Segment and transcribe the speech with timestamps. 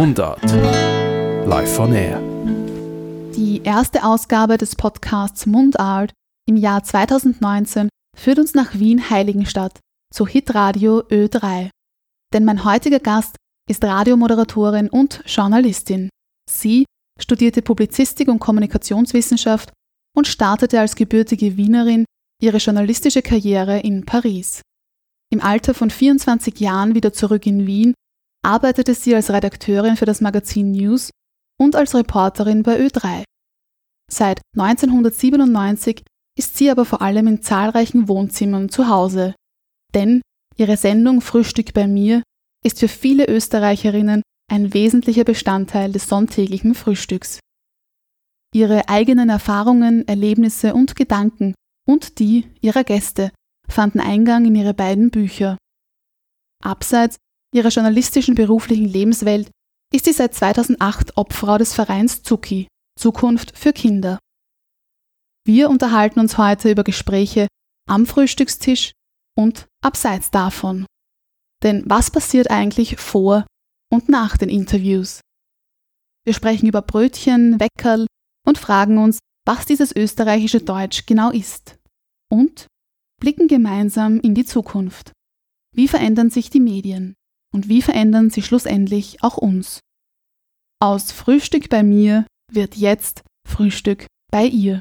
[0.00, 0.42] Mundart.
[1.46, 2.22] Live on Air.
[3.36, 6.14] Die erste Ausgabe des Podcasts Mundart
[6.48, 9.78] im Jahr 2019 führt uns nach Wien-Heiligenstadt
[10.10, 11.68] zu Hitradio Ö3.
[12.32, 13.36] Denn mein heutiger Gast
[13.68, 16.08] ist Radiomoderatorin und Journalistin.
[16.50, 16.86] Sie
[17.20, 19.70] studierte Publizistik und Kommunikationswissenschaft
[20.16, 22.06] und startete als gebürtige Wienerin
[22.42, 24.62] ihre journalistische Karriere in Paris.
[25.30, 27.92] Im Alter von 24 Jahren wieder zurück in Wien
[28.42, 31.10] arbeitete sie als Redakteurin für das Magazin News
[31.58, 33.24] und als Reporterin bei Ö3.
[34.10, 36.02] Seit 1997
[36.38, 39.34] ist sie aber vor allem in zahlreichen Wohnzimmern zu Hause.
[39.94, 40.22] Denn
[40.56, 42.22] ihre Sendung Frühstück bei mir
[42.64, 47.40] ist für viele Österreicherinnen ein wesentlicher Bestandteil des sonntäglichen Frühstücks.
[48.52, 51.54] Ihre eigenen Erfahrungen, Erlebnisse und Gedanken
[51.86, 53.30] und die ihrer Gäste
[53.68, 55.56] fanden Eingang in ihre beiden Bücher.
[56.62, 57.16] Abseits
[57.54, 59.50] ihrer journalistischen beruflichen Lebenswelt
[59.92, 64.18] ist sie seit 2008 Obfrau des Vereins Zucki, Zukunft für Kinder.
[65.44, 67.48] Wir unterhalten uns heute über Gespräche
[67.88, 68.92] am Frühstückstisch
[69.36, 70.86] und abseits davon.
[71.62, 73.46] Denn was passiert eigentlich vor
[73.90, 75.20] und nach den Interviews?
[76.24, 78.06] Wir sprechen über Brötchen, Weckerl
[78.46, 81.78] und fragen uns, was dieses österreichische Deutsch genau ist.
[82.30, 82.66] Und
[83.18, 85.12] blicken gemeinsam in die Zukunft.
[85.74, 87.14] Wie verändern sich die Medien?
[87.52, 89.80] Und wie verändern sie schlussendlich auch uns?
[90.80, 94.80] Aus Frühstück bei mir wird jetzt Frühstück bei ihr.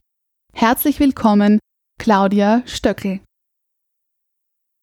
[0.54, 1.60] Herzlich willkommen,
[2.00, 3.22] Claudia Stöckel.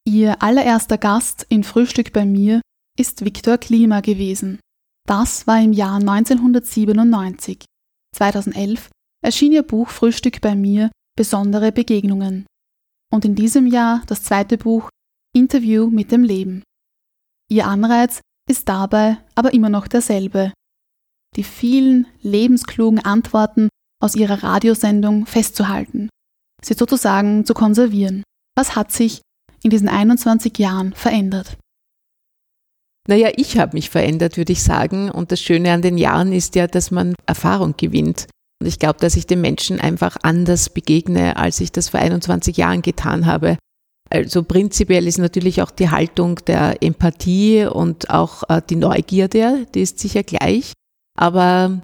[0.05, 2.61] Ihr allererster Gast in Frühstück bei mir
[2.97, 4.59] ist Viktor Klima gewesen.
[5.07, 7.65] Das war im Jahr 1997.
[8.15, 8.89] 2011
[9.23, 12.45] erschien ihr Buch Frühstück bei mir Besondere Begegnungen.
[13.11, 14.89] Und in diesem Jahr das zweite Buch
[15.33, 16.63] Interview mit dem Leben.
[17.49, 20.53] Ihr Anreiz ist dabei aber immer noch derselbe.
[21.35, 23.69] Die vielen lebensklugen Antworten
[24.01, 26.09] aus ihrer Radiosendung festzuhalten,
[26.63, 28.23] sie sozusagen zu konservieren.
[28.55, 29.21] Was hat sich
[29.63, 31.57] in diesen 21 Jahren verändert?
[33.07, 35.09] Naja, ich habe mich verändert, würde ich sagen.
[35.09, 38.27] Und das Schöne an den Jahren ist ja, dass man Erfahrung gewinnt.
[38.59, 42.57] Und ich glaube, dass ich den Menschen einfach anders begegne, als ich das vor 21
[42.57, 43.57] Jahren getan habe.
[44.09, 49.81] Also prinzipiell ist natürlich auch die Haltung der Empathie und auch äh, die Neugierde, die
[49.81, 50.73] ist sicher gleich.
[51.17, 51.81] Aber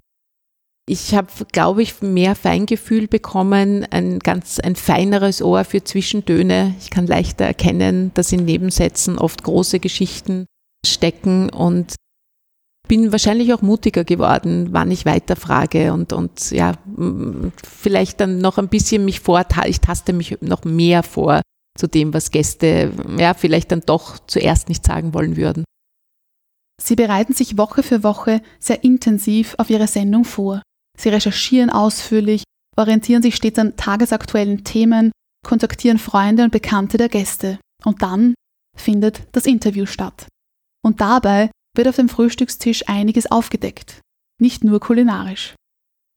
[0.86, 6.74] ich habe, glaube ich, mehr Feingefühl bekommen, ein ganz ein feineres Ohr für Zwischentöne.
[6.80, 10.46] Ich kann leichter erkennen, dass in Nebensätzen oft große Geschichten
[10.86, 11.94] stecken und
[12.86, 16.74] bin wahrscheinlich auch mutiger geworden, wann ich weiterfrage und, und ja,
[17.66, 21.40] vielleicht dann noch ein bisschen mich vor, ich taste mich noch mehr vor
[21.78, 25.64] zu dem, was Gäste ja vielleicht dann doch zuerst nicht sagen wollen würden.
[26.82, 30.62] Sie bereiten sich Woche für Woche sehr intensiv auf ihre Sendung vor.
[30.98, 32.44] Sie recherchieren ausführlich,
[32.76, 35.12] orientieren sich stets an tagesaktuellen Themen,
[35.44, 37.58] kontaktieren Freunde und Bekannte der Gäste.
[37.84, 38.34] Und dann
[38.76, 40.26] findet das Interview statt.
[40.84, 44.00] Und dabei wird auf dem Frühstückstisch einiges aufgedeckt,
[44.40, 45.54] nicht nur kulinarisch.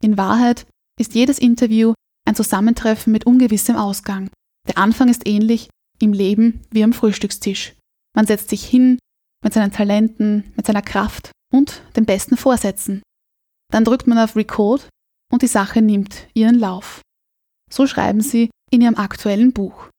[0.04, 0.66] In Wahrheit
[1.00, 1.94] ist jedes Interview
[2.28, 4.30] ein Zusammentreffen mit ungewissem Ausgang.
[4.68, 5.70] Der Anfang ist ähnlich
[6.00, 7.74] im Leben wie am Frühstückstisch.
[8.16, 9.00] Man setzt sich hin
[9.44, 13.02] mit seinen Talenten, mit seiner Kraft und den besten Vorsätzen.
[13.72, 14.88] Dann drückt man auf Record
[15.32, 17.02] und die Sache nimmt ihren Lauf.
[17.72, 19.90] So schreiben sie in ihrem aktuellen Buch.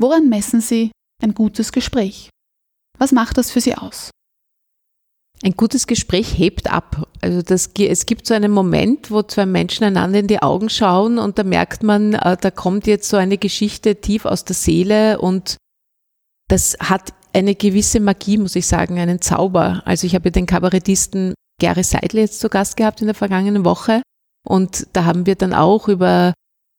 [0.00, 0.92] Woran messen sie
[1.22, 2.30] ein gutes Gespräch?
[2.98, 4.10] Was macht das für sie aus?
[5.42, 7.08] Ein gutes Gespräch hebt ab.
[7.20, 11.18] Also das, es gibt so einen Moment, wo zwei Menschen einander in die Augen schauen
[11.18, 15.20] und da merkt man, äh, da kommt jetzt so eine Geschichte tief aus der Seele
[15.20, 15.56] und
[16.48, 19.82] das hat eine gewisse Magie, muss ich sagen, einen Zauber.
[19.84, 24.02] Also ich habe den Kabarettisten Gary Seidel jetzt zu Gast gehabt in der vergangenen Woche
[24.44, 26.34] und da haben wir dann auch über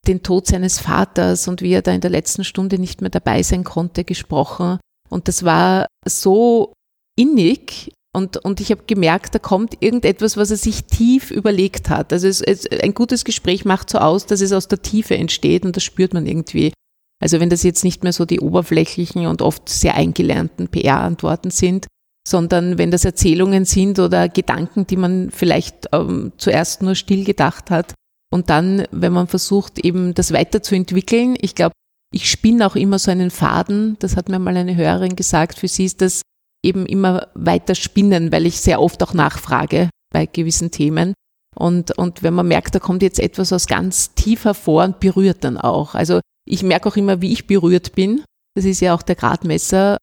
[0.08, 3.44] den Tod seines Vaters und wie er da in der letzten Stunde nicht mehr dabei
[3.44, 4.80] sein konnte gesprochen.
[5.10, 6.74] Und das war so
[7.18, 12.12] innig und, und ich habe gemerkt, da kommt irgendetwas, was er sich tief überlegt hat.
[12.12, 15.64] Also es, es, ein gutes Gespräch macht so aus, dass es aus der Tiefe entsteht
[15.64, 16.74] und das spürt man irgendwie.
[17.22, 21.86] Also wenn das jetzt nicht mehr so die oberflächlichen und oft sehr eingelernten PR-Antworten sind,
[22.28, 27.70] sondern wenn das Erzählungen sind oder Gedanken, die man vielleicht ähm, zuerst nur still gedacht
[27.70, 27.94] hat
[28.32, 31.36] und dann, wenn man versucht, eben das weiterzuentwickeln.
[31.40, 31.74] Ich glaube,
[32.12, 35.68] ich spinne auch immer so einen Faden, das hat mir mal eine Hörerin gesagt, für
[35.68, 36.22] sie ist das
[36.64, 41.14] eben immer weiter spinnen, weil ich sehr oft auch nachfrage bei gewissen Themen.
[41.56, 45.44] Und, und wenn man merkt, da kommt jetzt etwas aus ganz tief hervor und berührt
[45.44, 45.96] dann auch.
[45.96, 48.24] Also ich merke auch immer, wie ich berührt bin.
[48.56, 49.98] Das ist ja auch der Gradmesser.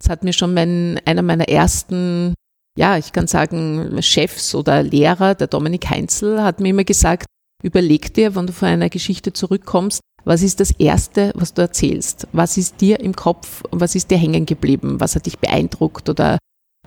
[0.00, 2.34] Das hat mir schon mein, einer meiner ersten
[2.76, 7.26] ja, ich kann sagen, Chefs oder Lehrer, der Dominik Heinzel hat mir immer gesagt,
[7.62, 12.26] überleg dir, wenn du von einer Geschichte zurückkommst, was ist das Erste, was du erzählst?
[12.32, 14.98] Was ist dir im Kopf, was ist dir hängen geblieben?
[14.98, 16.38] Was hat dich beeindruckt oder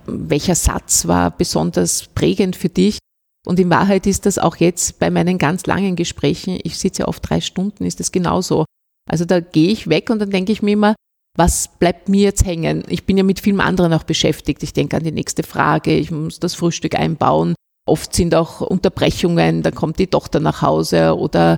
[0.06, 3.00] welcher Satz war besonders prägend für dich?
[3.46, 7.08] Und in Wahrheit ist das auch jetzt bei meinen ganz langen Gesprächen, ich sitze ja
[7.08, 8.66] oft drei Stunden, ist das genauso.
[9.10, 10.96] Also da gehe ich weg und dann denke ich mir immer,
[11.38, 12.84] was bleibt mir jetzt hängen?
[12.90, 14.62] Ich bin ja mit vielen anderen auch beschäftigt.
[14.64, 17.56] Ich denke an die nächste Frage, ich muss das Frühstück einbauen.
[17.88, 21.56] Oft sind auch Unterbrechungen, dann kommt die Tochter nach Hause oder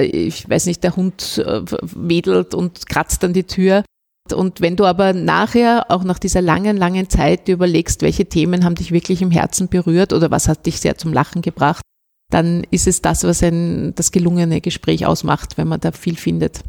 [0.00, 3.84] ich weiß nicht, der Hund äh, wedelt und kratzt an die Tür.
[4.32, 8.64] Und wenn du aber nachher, auch nach dieser langen, langen Zeit, dir überlegst, welche Themen
[8.64, 11.82] haben dich wirklich im Herzen berührt oder was hat dich sehr zum Lachen gebracht,
[12.30, 16.60] dann ist es das, was ein, das gelungene Gespräch ausmacht, wenn man da viel findet.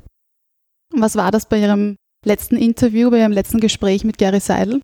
[0.96, 4.82] Was war das bei Ihrem letzten Interview, bei Ihrem letzten Gespräch mit Gary Seidel?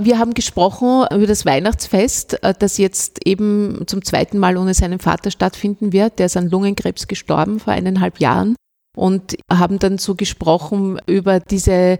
[0.00, 5.00] Wir haben gesprochen über das Weihnachtsfest, äh, das jetzt eben zum zweiten Mal ohne seinen
[5.00, 6.20] Vater stattfinden wird.
[6.20, 8.54] Der ist an Lungenkrebs gestorben vor eineinhalb Jahren
[8.96, 11.98] und haben dann so gesprochen über diese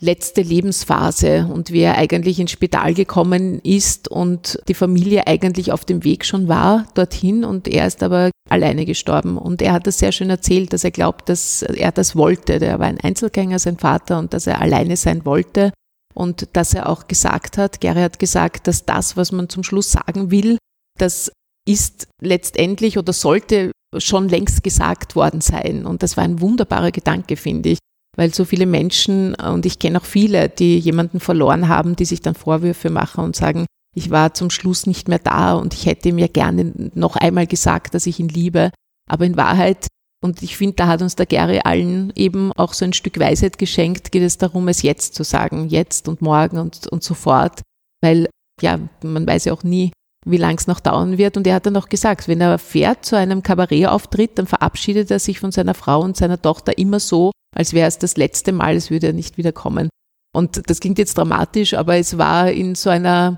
[0.00, 5.84] letzte Lebensphase und wie er eigentlich ins Spital gekommen ist und die Familie eigentlich auf
[5.84, 9.38] dem Weg schon war dorthin und er ist aber alleine gestorben.
[9.38, 12.58] Und er hat das sehr schön erzählt, dass er glaubt, dass er das wollte.
[12.58, 15.70] Der war ein Einzelgänger, sein Vater, und dass er alleine sein wollte.
[16.14, 19.92] Und dass er auch gesagt hat, Gary hat gesagt, dass das, was man zum Schluss
[19.92, 20.58] sagen will,
[20.98, 21.30] das
[21.68, 25.86] ist letztendlich oder sollte schon längst gesagt worden sein.
[25.86, 27.78] Und das war ein wunderbarer Gedanke, finde ich
[28.16, 32.20] weil so viele Menschen, und ich kenne auch viele, die jemanden verloren haben, die sich
[32.20, 33.66] dann Vorwürfe machen und sagen,
[33.96, 37.94] ich war zum Schluss nicht mehr da und ich hätte mir gerne noch einmal gesagt,
[37.94, 38.72] dass ich ihn liebe.
[39.08, 39.86] Aber in Wahrheit,
[40.22, 43.58] und ich finde, da hat uns der Gary allen eben auch so ein Stück Weisheit
[43.58, 47.62] geschenkt, geht es darum, es jetzt zu sagen, jetzt und morgen und, und sofort,
[48.02, 48.28] weil
[48.60, 49.92] ja, man weiß ja auch nie,
[50.26, 51.36] wie lang es noch dauern wird.
[51.36, 55.18] Und er hat dann auch gesagt, wenn er fährt zu einem Kabarettauftritt, dann verabschiedet er
[55.18, 58.76] sich von seiner Frau und seiner Tochter immer so, als wäre es das letzte Mal,
[58.76, 59.88] es würde er nicht wiederkommen.
[60.34, 63.36] Und das klingt jetzt dramatisch, aber es war in so einer,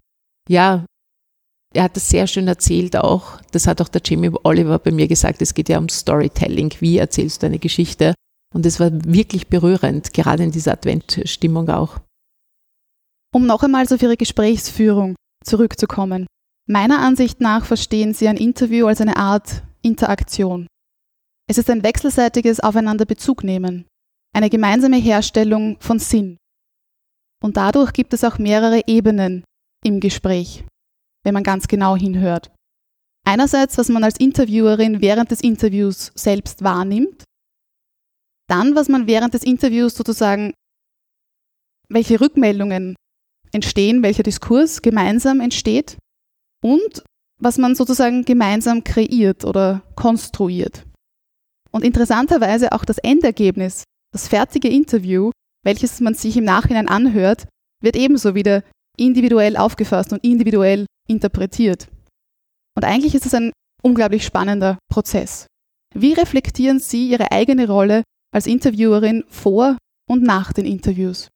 [0.49, 0.85] ja,
[1.75, 3.41] er hat das sehr schön erzählt auch.
[3.51, 5.43] Das hat auch der Jamie Oliver bei mir gesagt.
[5.43, 6.73] Es geht ja um Storytelling.
[6.81, 8.15] Wie erzählst du eine Geschichte?
[8.55, 12.01] Und es war wirklich berührend, gerade in dieser Adventstimmung auch.
[13.35, 16.27] Um noch einmal auf Ihre Gesprächsführung zurückzukommen.
[16.69, 20.67] Meiner Ansicht nach verstehen Sie ein Interview als eine Art Interaktion.
[21.49, 23.87] Es ist ein wechselseitiges Aufeinander Bezug nehmen,
[24.35, 26.37] eine gemeinsame Herstellung von Sinn.
[27.43, 29.45] Und dadurch gibt es auch mehrere Ebenen
[29.85, 30.65] im Gespräch,
[31.25, 32.51] wenn man ganz genau hinhört.
[33.25, 37.25] Einerseits, was man als Interviewerin während des Interviews selbst wahrnimmt,
[38.49, 40.53] dann, was man während des Interviews sozusagen,
[41.89, 42.97] welche Rückmeldungen
[43.53, 45.99] entstehen, welcher Diskurs gemeinsam entsteht
[46.63, 47.05] und
[47.41, 50.85] was man sozusagen gemeinsam kreiert oder konstruiert.
[51.71, 55.31] Und interessanterweise auch das Endergebnis, das fertige Interview,
[55.65, 57.47] welches man sich im Nachhinein anhört,
[57.83, 58.63] wird ebenso wieder
[58.99, 61.89] individuell aufgefasst und individuell interpretiert.
[62.77, 63.53] Und eigentlich ist es ein
[63.83, 65.47] unglaublich spannender Prozess.
[65.95, 68.03] Wie reflektieren Sie Ihre eigene Rolle
[68.35, 69.77] als Interviewerin vor
[70.09, 71.29] und nach den Interviews?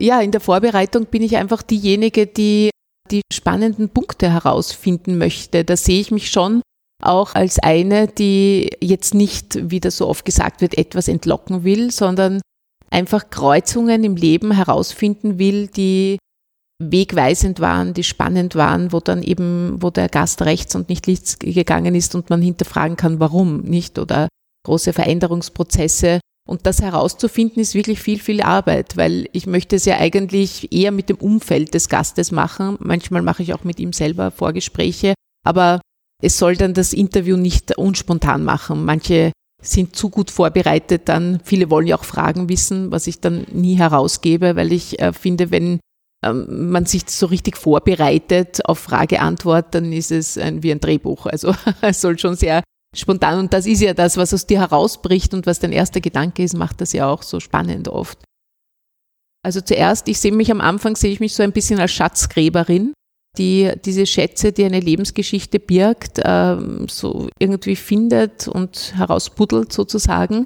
[0.00, 2.70] Ja, in der Vorbereitung bin ich einfach diejenige, die
[3.10, 5.64] die spannenden Punkte herausfinden möchte.
[5.64, 6.62] Da sehe ich mich schon
[7.02, 11.90] auch als eine, die jetzt nicht, wie das so oft gesagt wird, etwas entlocken will,
[11.90, 12.40] sondern
[12.90, 16.18] einfach Kreuzungen im Leben herausfinden will, die
[16.80, 21.38] wegweisend waren, die spannend waren, wo dann eben, wo der Gast rechts und nicht links
[21.38, 24.28] gegangen ist und man hinterfragen kann, warum nicht oder
[24.64, 29.98] große Veränderungsprozesse und das herauszufinden ist wirklich viel, viel Arbeit, weil ich möchte es ja
[29.98, 32.78] eigentlich eher mit dem Umfeld des Gastes machen.
[32.80, 35.12] Manchmal mache ich auch mit ihm selber Vorgespräche,
[35.44, 35.82] aber
[36.22, 38.86] es soll dann das Interview nicht unspontan machen.
[38.86, 39.32] Manche
[39.62, 41.40] sind zu gut vorbereitet dann.
[41.44, 45.50] Viele wollen ja auch Fragen wissen, was ich dann nie herausgebe, weil ich äh, finde,
[45.50, 45.80] wenn
[46.22, 51.26] man sich so richtig vorbereitet auf Frage-Antwort, dann ist es ein, wie ein Drehbuch.
[51.26, 52.62] Also es soll schon sehr
[52.94, 53.38] spontan.
[53.38, 56.56] Und das ist ja das, was aus dir herausbricht und was dein erster Gedanke ist,
[56.56, 58.18] macht das ja auch so spannend oft.
[59.44, 62.92] Also zuerst, ich sehe mich am Anfang, sehe ich mich so ein bisschen als Schatzgräberin,
[63.38, 70.44] die diese Schätze, die eine Lebensgeschichte birgt, ähm, so irgendwie findet und herausbuddelt sozusagen.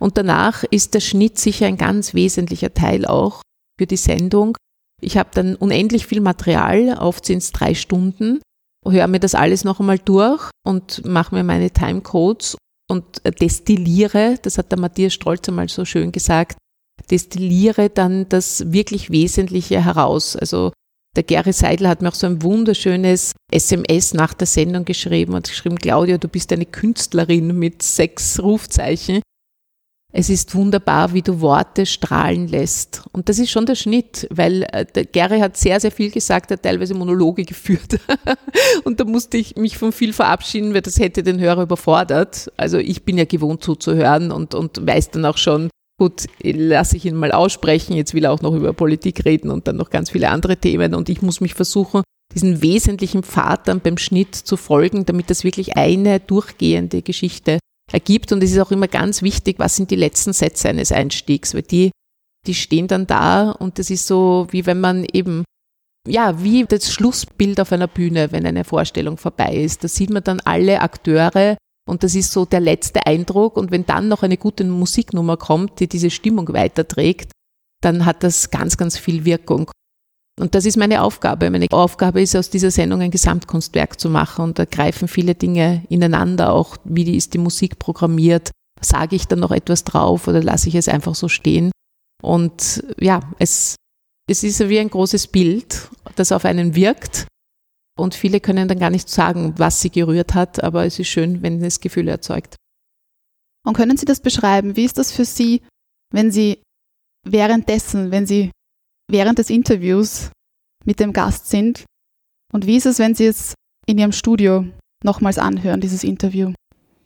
[0.00, 3.42] Und danach ist der Schnitt sicher ein ganz wesentlicher Teil auch
[3.78, 4.56] für die Sendung.
[5.02, 8.40] Ich habe dann unendlich viel Material, oft sind es drei Stunden,
[8.86, 12.56] höre mir das alles noch einmal durch und mache mir meine Timecodes
[12.88, 16.58] und destilliere, das hat der Matthias Strolz einmal so schön gesagt,
[17.10, 20.36] destilliere dann das wirklich Wesentliche heraus.
[20.36, 20.72] Also
[21.14, 25.46] Der Gary Seidel hat mir auch so ein wunderschönes SMS nach der Sendung geschrieben und
[25.46, 29.20] geschrieben, Claudia, du bist eine Künstlerin mit sechs Rufzeichen.
[30.14, 33.02] Es ist wunderbar, wie du Worte strahlen lässt.
[33.12, 36.50] Und das ist schon der Schnitt, weil äh, der Gary hat sehr, sehr viel gesagt,
[36.50, 37.98] hat teilweise Monologe geführt.
[38.84, 42.52] und da musste ich mich von viel verabschieden, weil das hätte den Hörer überfordert.
[42.58, 47.06] Also ich bin ja gewohnt zuzuhören und, und weiß dann auch schon, gut, lasse ich
[47.06, 50.10] ihn mal aussprechen, jetzt will er auch noch über Politik reden und dann noch ganz
[50.10, 52.02] viele andere Themen und ich muss mich versuchen,
[52.34, 57.58] diesen wesentlichen Pfad dann beim Schnitt zu folgen, damit das wirklich eine durchgehende Geschichte
[57.92, 58.32] ergibt.
[58.32, 61.62] Und es ist auch immer ganz wichtig, was sind die letzten Sätze eines Einstiegs, weil
[61.62, 61.90] die,
[62.46, 65.44] die stehen dann da und das ist so, wie wenn man eben,
[66.06, 69.84] ja, wie das Schlussbild auf einer Bühne, wenn eine Vorstellung vorbei ist.
[69.84, 71.56] Da sieht man dann alle Akteure
[71.88, 73.56] und das ist so der letzte Eindruck.
[73.56, 77.32] Und wenn dann noch eine gute Musiknummer kommt, die diese Stimmung weiterträgt,
[77.82, 79.70] dann hat das ganz, ganz viel Wirkung.
[80.40, 81.50] Und das ist meine Aufgabe.
[81.50, 84.44] Meine Aufgabe ist, aus dieser Sendung ein Gesamtkunstwerk zu machen.
[84.44, 88.50] Und da greifen viele Dinge ineinander, auch wie ist die Musik programmiert.
[88.80, 91.70] Sage ich dann noch etwas drauf oder lasse ich es einfach so stehen?
[92.22, 93.76] Und ja, es,
[94.28, 97.26] es ist wie ein großes Bild, das auf einen wirkt.
[97.98, 101.42] Und viele können dann gar nicht sagen, was sie gerührt hat, aber es ist schön,
[101.42, 102.56] wenn es Gefühle erzeugt.
[103.64, 104.76] Und können Sie das beschreiben?
[104.76, 105.62] Wie ist das für Sie,
[106.12, 106.62] wenn Sie
[107.24, 108.50] währenddessen, wenn Sie
[109.12, 110.30] während des Interviews
[110.84, 111.84] mit dem Gast sind.
[112.52, 113.54] Und wie ist es, wenn Sie es
[113.86, 114.66] in Ihrem Studio
[115.04, 116.52] nochmals anhören, dieses Interview?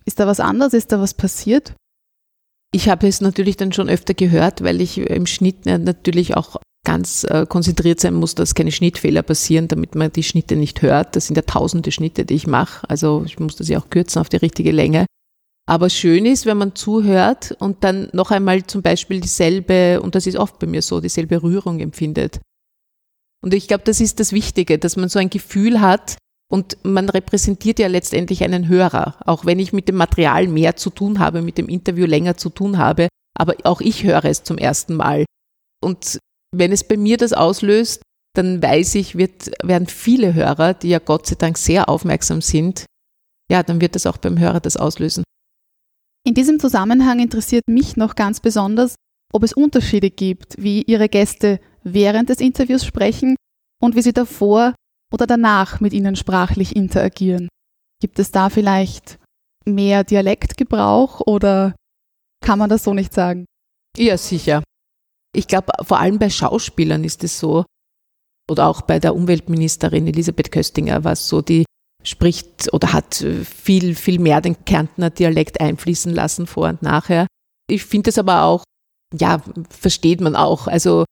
[0.04, 0.72] Ist da was anderes?
[0.72, 1.74] Ist da was passiert?
[2.72, 7.24] Ich habe es natürlich dann schon öfter gehört, weil ich im Schnitt natürlich auch ganz
[7.24, 11.16] äh, konzentriert sein muss, dass keine Schnittfehler passieren, damit man die Schnitte nicht hört.
[11.16, 12.88] Das sind ja tausende Schnitte, die ich mache.
[12.88, 15.06] Also ich muss das ja auch kürzen auf die richtige Länge.
[15.68, 20.26] Aber schön ist, wenn man zuhört und dann noch einmal zum Beispiel dieselbe, und das
[20.26, 22.40] ist oft bei mir so, dieselbe Rührung empfindet.
[23.42, 26.18] Und ich glaube, das ist das Wichtige, dass man so ein Gefühl hat
[26.48, 30.90] und man repräsentiert ja letztendlich einen Hörer, auch wenn ich mit dem Material mehr zu
[30.90, 34.58] tun habe, mit dem Interview länger zu tun habe, aber auch ich höre es zum
[34.58, 35.24] ersten Mal.
[35.82, 36.18] Und
[36.54, 38.02] wenn es bei mir das auslöst,
[38.36, 42.84] dann weiß ich, wird, werden viele Hörer, die ja Gott sei Dank sehr aufmerksam sind,
[43.50, 45.24] ja, dann wird das auch beim Hörer das auslösen.
[46.26, 48.96] In diesem Zusammenhang interessiert mich noch ganz besonders,
[49.32, 53.36] ob es Unterschiede gibt, wie Ihre Gäste während des Interviews sprechen
[53.80, 54.74] und wie Sie davor
[55.12, 57.48] oder danach mit Ihnen sprachlich interagieren.
[58.02, 59.20] Gibt es da vielleicht
[59.64, 61.76] mehr Dialektgebrauch oder
[62.44, 63.46] kann man das so nicht sagen?
[63.96, 64.64] Ja, sicher.
[65.32, 67.64] Ich glaube, vor allem bei Schauspielern ist es so,
[68.50, 71.64] oder auch bei der Umweltministerin Elisabeth Köstinger war es so, die
[72.08, 77.26] spricht oder hat viel, viel mehr den Kärntner Dialekt einfließen lassen vor und nachher.
[77.68, 78.64] Ich finde es aber auch,
[79.12, 80.66] ja, versteht man auch.
[80.66, 81.04] Also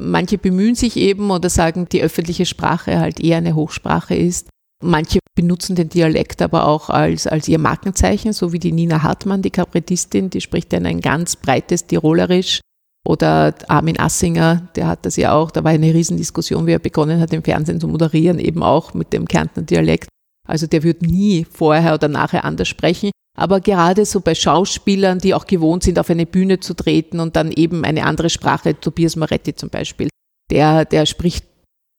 [0.00, 4.48] manche bemühen sich eben oder sagen, die öffentliche Sprache halt eher eine Hochsprache ist.
[4.82, 9.40] Manche benutzen den Dialekt aber auch als, als ihr Markenzeichen, so wie die Nina Hartmann,
[9.40, 12.60] die Kabarettistin, die spricht dann ein ganz breites Tirolerisch.
[13.06, 17.20] Oder Armin Assinger, der hat das ja auch, da war eine Riesendiskussion, wie er begonnen
[17.20, 20.08] hat, im Fernsehen zu moderieren, eben auch mit dem Kärntner Dialekt.
[20.46, 23.10] Also der wird nie vorher oder nachher anders sprechen.
[23.36, 27.36] Aber gerade so bei Schauspielern, die auch gewohnt sind, auf eine Bühne zu treten und
[27.36, 30.08] dann eben eine andere Sprache, Tobias Moretti zum Beispiel,
[30.50, 31.44] der, der spricht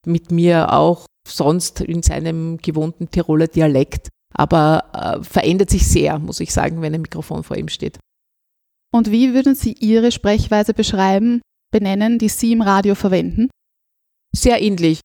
[0.05, 6.39] mit mir auch sonst in seinem gewohnten Tiroler Dialekt, aber äh, verändert sich sehr, muss
[6.39, 7.99] ich sagen, wenn ein Mikrofon vor ihm steht.
[8.91, 13.49] Und wie würden Sie Ihre Sprechweise beschreiben, benennen, die Sie im Radio verwenden?
[14.35, 15.01] Sehr ähnlich.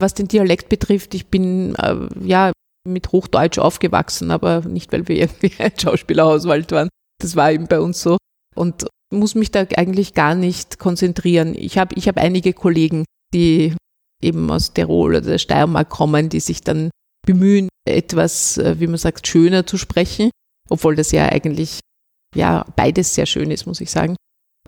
[0.00, 2.52] Was den Dialekt betrifft, ich bin äh, ja
[2.88, 6.88] mit Hochdeutsch aufgewachsen, aber nicht, weil wir irgendwie ein Schauspielerauswald waren.
[7.20, 8.16] Das war eben bei uns so.
[8.54, 11.54] Und muss mich da eigentlich gar nicht konzentrieren.
[11.56, 13.74] Ich habe ich hab einige Kollegen, die
[14.22, 16.90] eben aus Tirol oder der Steiermark kommen, die sich dann
[17.26, 20.30] bemühen, etwas, äh, wie man sagt, schöner zu sprechen,
[20.68, 21.80] obwohl das ja eigentlich
[22.34, 24.16] ja beides sehr schön ist, muss ich sagen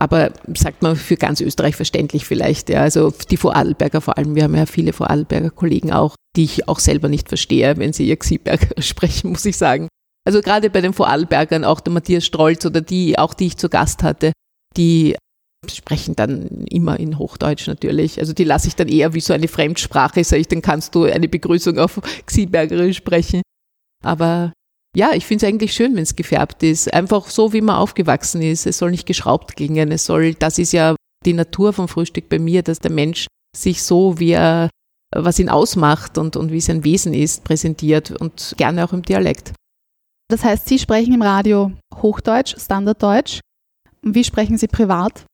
[0.00, 2.70] aber sagt man für ganz Österreich verständlich vielleicht.
[2.70, 2.80] Ja.
[2.80, 6.78] Also die Vorarlberger vor allem, wir haben ja viele Vorarlberger Kollegen auch, die ich auch
[6.78, 9.88] selber nicht verstehe, wenn sie ihr Xieberger sprechen, muss ich sagen.
[10.26, 13.68] Also gerade bei den Vorarlbergern, auch der Matthias Strolz oder die, auch die ich zu
[13.68, 14.32] Gast hatte,
[14.76, 15.16] die
[15.68, 18.18] sprechen dann immer in Hochdeutsch natürlich.
[18.18, 21.04] Also die lasse ich dann eher wie so eine Fremdsprache, sage ich, dann kannst du
[21.04, 23.42] eine Begrüßung auf Xiebergerisch sprechen.
[24.02, 24.52] Aber
[24.96, 26.92] ja, ich finde es eigentlich schön, wenn es gefärbt ist.
[26.92, 28.66] Einfach so, wie man aufgewachsen ist.
[28.66, 29.92] Es soll nicht geschraubt klingen.
[29.92, 33.82] Es soll, das ist ja die Natur vom Frühstück bei mir, dass der Mensch sich
[33.82, 34.70] so, wie er,
[35.14, 39.52] was ihn ausmacht und, und wie sein Wesen ist, präsentiert und gerne auch im Dialekt.
[40.28, 43.40] Das heißt, Sie sprechen im Radio Hochdeutsch, Standarddeutsch.
[44.02, 45.24] Wie sprechen Sie privat?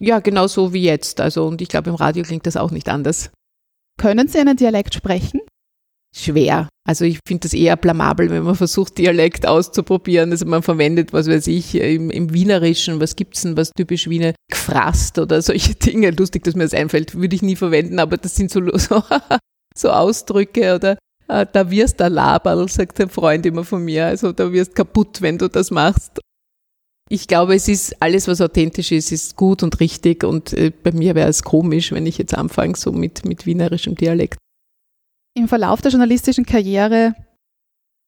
[0.00, 1.20] Ja, genau so wie jetzt.
[1.20, 3.30] Also, und ich glaube, im Radio klingt das auch nicht anders.
[3.98, 5.40] Können Sie einen Dialekt sprechen?
[6.14, 6.68] Schwer.
[6.86, 10.30] Also ich finde das eher blamabel, wenn man versucht, Dialekt auszuprobieren.
[10.30, 14.34] Also man verwendet, was weiß ich, im, im Wienerischen, was gibt's denn, was typisch Wiener,
[14.50, 16.10] gefrasst oder solche Dinge.
[16.10, 19.02] Lustig, dass mir das einfällt, würde ich nie verwenden, aber das sind so, so,
[19.76, 24.06] so Ausdrücke oder äh, da wirst du Laberl, sagt ein Freund immer von mir.
[24.06, 26.20] Also da wirst kaputt, wenn du das machst.
[27.10, 30.92] Ich glaube, es ist alles, was authentisch ist, ist gut und richtig und äh, bei
[30.92, 34.38] mir wäre es komisch, wenn ich jetzt anfange so mit, mit wienerischem Dialekt
[35.34, 37.14] im Verlauf der journalistischen Karriere,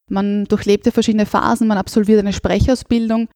[0.08, 3.28] man durchlebte verschiedene Phasen, man absolviert eine Sprechausbildung.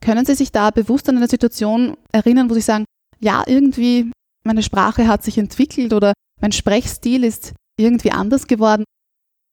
[0.00, 2.84] Können Sie sich da bewusst an eine Situation erinnern, wo Sie sagen,
[3.20, 4.10] ja, irgendwie
[4.44, 8.84] meine Sprache hat sich entwickelt oder mein Sprechstil ist irgendwie anders geworden?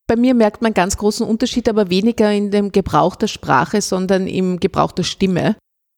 [0.07, 4.27] Bei mir merkt man ganz großen Unterschied, aber weniger in dem Gebrauch der Sprache, sondern
[4.27, 5.55] im Gebrauch der Stimme.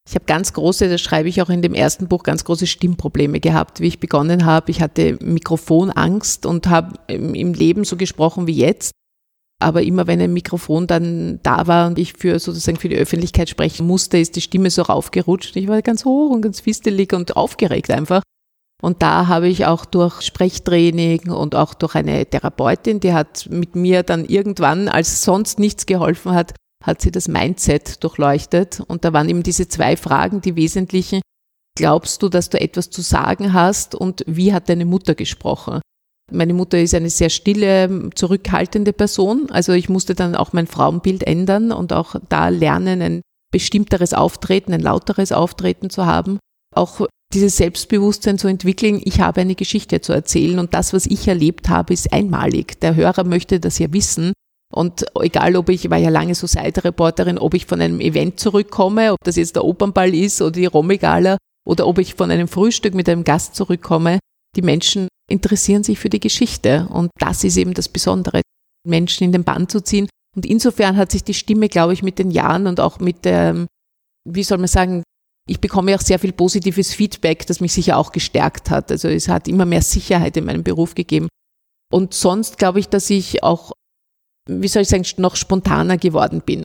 [0.07, 3.39] Ich habe ganz große, das schreibe ich auch in dem ersten Buch, ganz große Stimmprobleme
[3.39, 4.69] gehabt, wie ich begonnen habe.
[4.69, 8.91] Ich hatte Mikrofonangst und habe im Leben so gesprochen wie jetzt.
[9.59, 13.49] Aber immer wenn ein Mikrofon dann da war und ich für sozusagen für die Öffentlichkeit
[13.49, 15.55] sprechen musste, ist die Stimme so raufgerutscht.
[15.55, 18.21] Ich war ganz hoch und ganz fistelig und aufgeregt einfach.
[18.81, 23.75] Und da habe ich auch durch Sprechtraining und auch durch eine Therapeutin, die hat mit
[23.75, 28.81] mir dann irgendwann, als sonst nichts geholfen hat, hat sie das Mindset durchleuchtet.
[28.87, 31.21] Und da waren eben diese zwei Fragen, die wesentlichen.
[31.77, 35.81] Glaubst du, dass du etwas zu sagen hast und wie hat deine Mutter gesprochen?
[36.31, 39.49] Meine Mutter ist eine sehr stille, zurückhaltende Person.
[39.51, 44.73] Also ich musste dann auch mein Frauenbild ändern und auch da lernen, ein bestimmteres Auftreten,
[44.73, 46.39] ein lauteres Auftreten zu haben.
[46.73, 51.27] Auch dieses Selbstbewusstsein zu entwickeln, ich habe eine Geschichte zu erzählen und das, was ich
[51.27, 52.79] erlebt habe, ist einmalig.
[52.79, 54.33] Der Hörer möchte das ja wissen
[54.73, 59.13] und egal, ob ich, war ja lange so Seitenreporterin, ob ich von einem Event zurückkomme,
[59.13, 62.93] ob das jetzt der Opernball ist oder die Romegala oder ob ich von einem Frühstück
[62.93, 64.19] mit einem Gast zurückkomme,
[64.55, 66.87] die Menschen interessieren sich für die Geschichte.
[66.91, 68.41] Und das ist eben das Besondere,
[68.87, 70.07] Menschen in den Bann zu ziehen.
[70.35, 73.67] Und insofern hat sich die Stimme, glaube ich, mit den Jahren und auch mit der,
[74.27, 75.03] wie soll man sagen,
[75.47, 78.91] ich bekomme auch sehr viel positives Feedback, das mich sicher auch gestärkt hat.
[78.91, 81.27] Also es hat immer mehr Sicherheit in meinem Beruf gegeben.
[81.93, 83.71] Und sonst glaube ich, dass ich auch
[84.49, 86.63] wie soll ich sagen, noch spontaner geworden bin.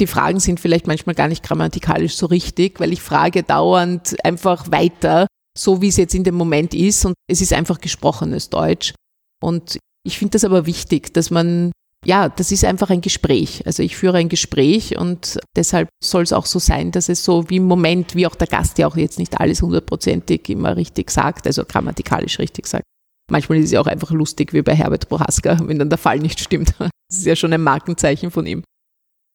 [0.00, 4.70] Die Fragen sind vielleicht manchmal gar nicht grammatikalisch so richtig, weil ich frage dauernd einfach
[4.70, 5.26] weiter,
[5.56, 8.94] so wie es jetzt in dem Moment ist und es ist einfach gesprochenes Deutsch.
[9.42, 11.72] Und ich finde das aber wichtig, dass man,
[12.04, 13.62] ja, das ist einfach ein Gespräch.
[13.66, 17.48] Also ich führe ein Gespräch und deshalb soll es auch so sein, dass es so
[17.50, 21.10] wie im Moment, wie auch der Gast ja auch jetzt nicht alles hundertprozentig immer richtig
[21.10, 22.84] sagt, also grammatikalisch richtig sagt.
[23.30, 26.18] Manchmal ist es ja auch einfach lustig, wie bei Herbert Prohaska, wenn dann der Fall
[26.18, 26.74] nicht stimmt.
[27.08, 28.64] Das ist ja schon ein Markenzeichen von ihm.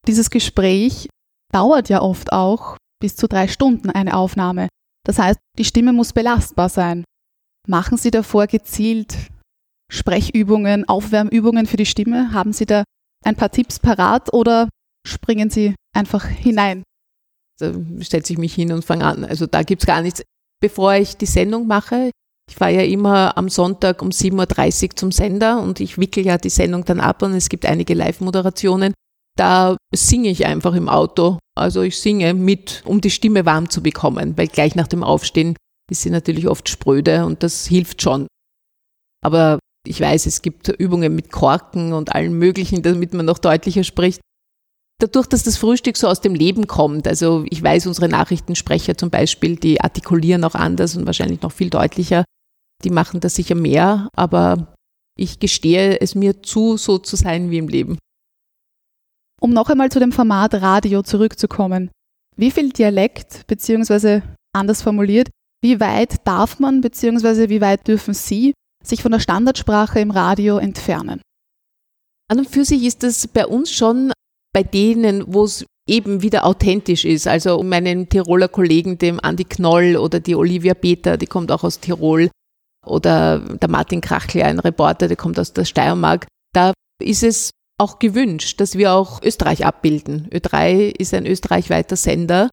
[0.07, 1.07] Dieses Gespräch
[1.53, 4.67] dauert ja oft auch bis zu drei Stunden eine Aufnahme.
[5.05, 7.03] Das heißt, die Stimme muss belastbar sein.
[7.67, 9.15] Machen Sie davor gezielt
[9.91, 12.33] Sprechübungen, Aufwärmübungen für die Stimme?
[12.33, 12.83] Haben Sie da
[13.23, 14.69] ein paar Tipps parat oder
[15.05, 16.81] springen Sie einfach hinein?
[17.59, 19.23] Da stellt sich mich hin und fange an.
[19.23, 20.23] Also da gibt es gar nichts.
[20.59, 22.11] Bevor ich die Sendung mache,
[22.49, 26.37] ich fahre ja immer am Sonntag um 7.30 Uhr zum Sender und ich wickel ja
[26.37, 28.93] die Sendung dann ab und es gibt einige Live-Moderationen.
[29.37, 31.37] Da singe ich einfach im Auto.
[31.55, 35.55] Also ich singe mit, um die Stimme warm zu bekommen, weil gleich nach dem Aufstehen
[35.91, 38.27] ist sie natürlich oft spröde und das hilft schon.
[39.23, 43.83] Aber ich weiß, es gibt Übungen mit Korken und allen möglichen, damit man noch deutlicher
[43.83, 44.21] spricht.
[44.99, 49.11] Dadurch, dass das Frühstück so aus dem Leben kommt, also ich weiß, unsere Nachrichtensprecher zum
[49.11, 52.25] Beispiel, die artikulieren auch anders und wahrscheinlich noch viel deutlicher,
[52.83, 54.75] die machen das sicher mehr, aber
[55.17, 57.97] ich gestehe es mir zu, so zu sein wie im Leben.
[59.41, 61.91] Um noch einmal zu dem Format Radio zurückzukommen.
[62.35, 64.23] Wie viel Dialekt, beziehungsweise
[64.55, 65.29] anders formuliert,
[65.61, 70.57] wie weit darf man, beziehungsweise wie weit dürfen Sie sich von der Standardsprache im Radio
[70.57, 71.21] entfernen?
[72.29, 74.11] An und für sich ist das bei uns schon
[74.53, 77.27] bei denen, wo es eben wieder authentisch ist.
[77.27, 81.79] Also meinen Tiroler Kollegen, dem Andi Knoll oder die Olivia Peter, die kommt auch aus
[81.79, 82.29] Tirol,
[82.87, 86.73] oder der Martin Krachler, ein Reporter, der kommt aus der Steiermark, da
[87.03, 90.29] ist es auch gewünscht, dass wir auch Österreich abbilden.
[90.31, 92.49] Ö3 ist ein österreichweiter Sender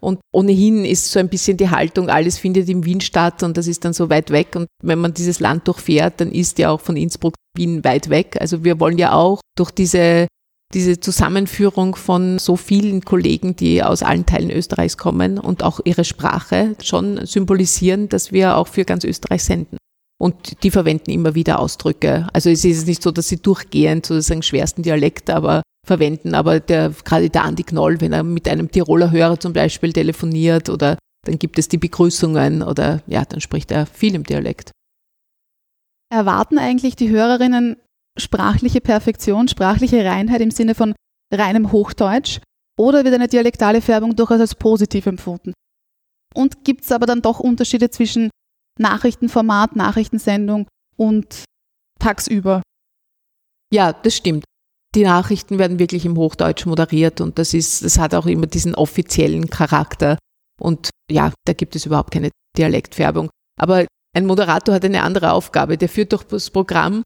[0.00, 3.66] und ohnehin ist so ein bisschen die Haltung, alles findet in Wien statt und das
[3.66, 4.56] ist dann so weit weg.
[4.56, 8.36] Und wenn man dieses Land durchfährt, dann ist ja auch von Innsbruck Wien weit weg.
[8.40, 10.26] Also wir wollen ja auch durch diese
[10.74, 16.04] diese Zusammenführung von so vielen Kollegen, die aus allen Teilen Österreichs kommen und auch ihre
[16.04, 19.76] Sprache schon symbolisieren, dass wir auch für ganz Österreich senden.
[20.20, 22.28] Und die verwenden immer wieder Ausdrücke.
[22.32, 26.94] Also es ist nicht so, dass sie durchgehend sozusagen schwersten Dialekt aber verwenden, aber der,
[27.04, 31.38] gerade der Andi Knoll, wenn er mit einem Tiroler Hörer zum Beispiel telefoniert oder dann
[31.38, 34.70] gibt es die Begrüßungen oder ja, dann spricht er viel im Dialekt.
[36.08, 37.76] Erwarten eigentlich die Hörerinnen
[38.18, 40.94] sprachliche Perfektion, sprachliche Reinheit im Sinne von
[41.32, 42.40] reinem Hochdeutsch
[42.78, 45.52] oder wird eine dialektale Färbung durchaus als positiv empfunden?
[46.34, 48.30] Und gibt es aber dann doch Unterschiede zwischen
[48.78, 51.44] Nachrichtenformat, Nachrichtensendung und
[51.98, 52.62] tagsüber?
[53.72, 54.44] Ja, das stimmt.
[54.94, 58.74] Die Nachrichten werden wirklich im Hochdeutsch moderiert und das ist, das hat auch immer diesen
[58.74, 60.18] offiziellen Charakter.
[60.60, 63.30] Und ja, da gibt es überhaupt keine Dialektfärbung.
[63.58, 65.78] Aber ein Moderator hat eine andere Aufgabe.
[65.78, 67.02] Der führt durch das Programm.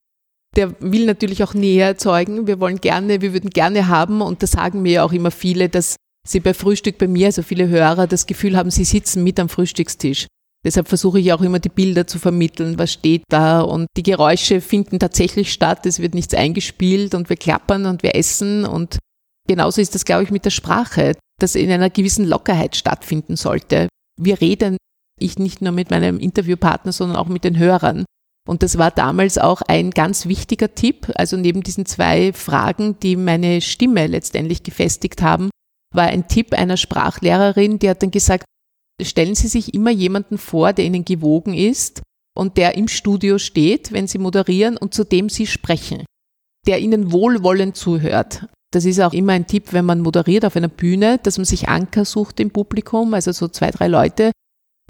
[0.56, 2.46] Der will natürlich auch Nähe erzeugen.
[2.46, 5.68] Wir wollen gerne, wir würden gerne haben, und das sagen mir ja auch immer viele,
[5.68, 9.38] dass sie bei Frühstück bei mir, also viele Hörer, das Gefühl haben, sie sitzen mit
[9.38, 10.26] am Frühstückstisch.
[10.64, 14.60] Deshalb versuche ich auch immer die Bilder zu vermitteln, was steht da und die Geräusche
[14.60, 18.98] finden tatsächlich statt, es wird nichts eingespielt und wir klappern und wir essen und
[19.46, 23.86] genauso ist das, glaube ich, mit der Sprache, dass in einer gewissen Lockerheit stattfinden sollte.
[24.20, 24.76] Wir reden,
[25.20, 28.04] ich nicht nur mit meinem Interviewpartner, sondern auch mit den Hörern.
[28.46, 31.12] Und das war damals auch ein ganz wichtiger Tipp.
[31.16, 35.50] Also neben diesen zwei Fragen, die meine Stimme letztendlich gefestigt haben,
[35.92, 38.44] war ein Tipp einer Sprachlehrerin, die hat dann gesagt,
[39.02, 42.02] stellen Sie sich immer jemanden vor, der Ihnen gewogen ist
[42.36, 46.04] und der im Studio steht, wenn Sie moderieren und zu dem Sie sprechen,
[46.66, 48.46] der Ihnen wohlwollend zuhört.
[48.72, 51.68] Das ist auch immer ein Tipp, wenn man moderiert auf einer Bühne, dass man sich
[51.68, 54.32] Anker sucht im Publikum, also so zwei, drei Leute.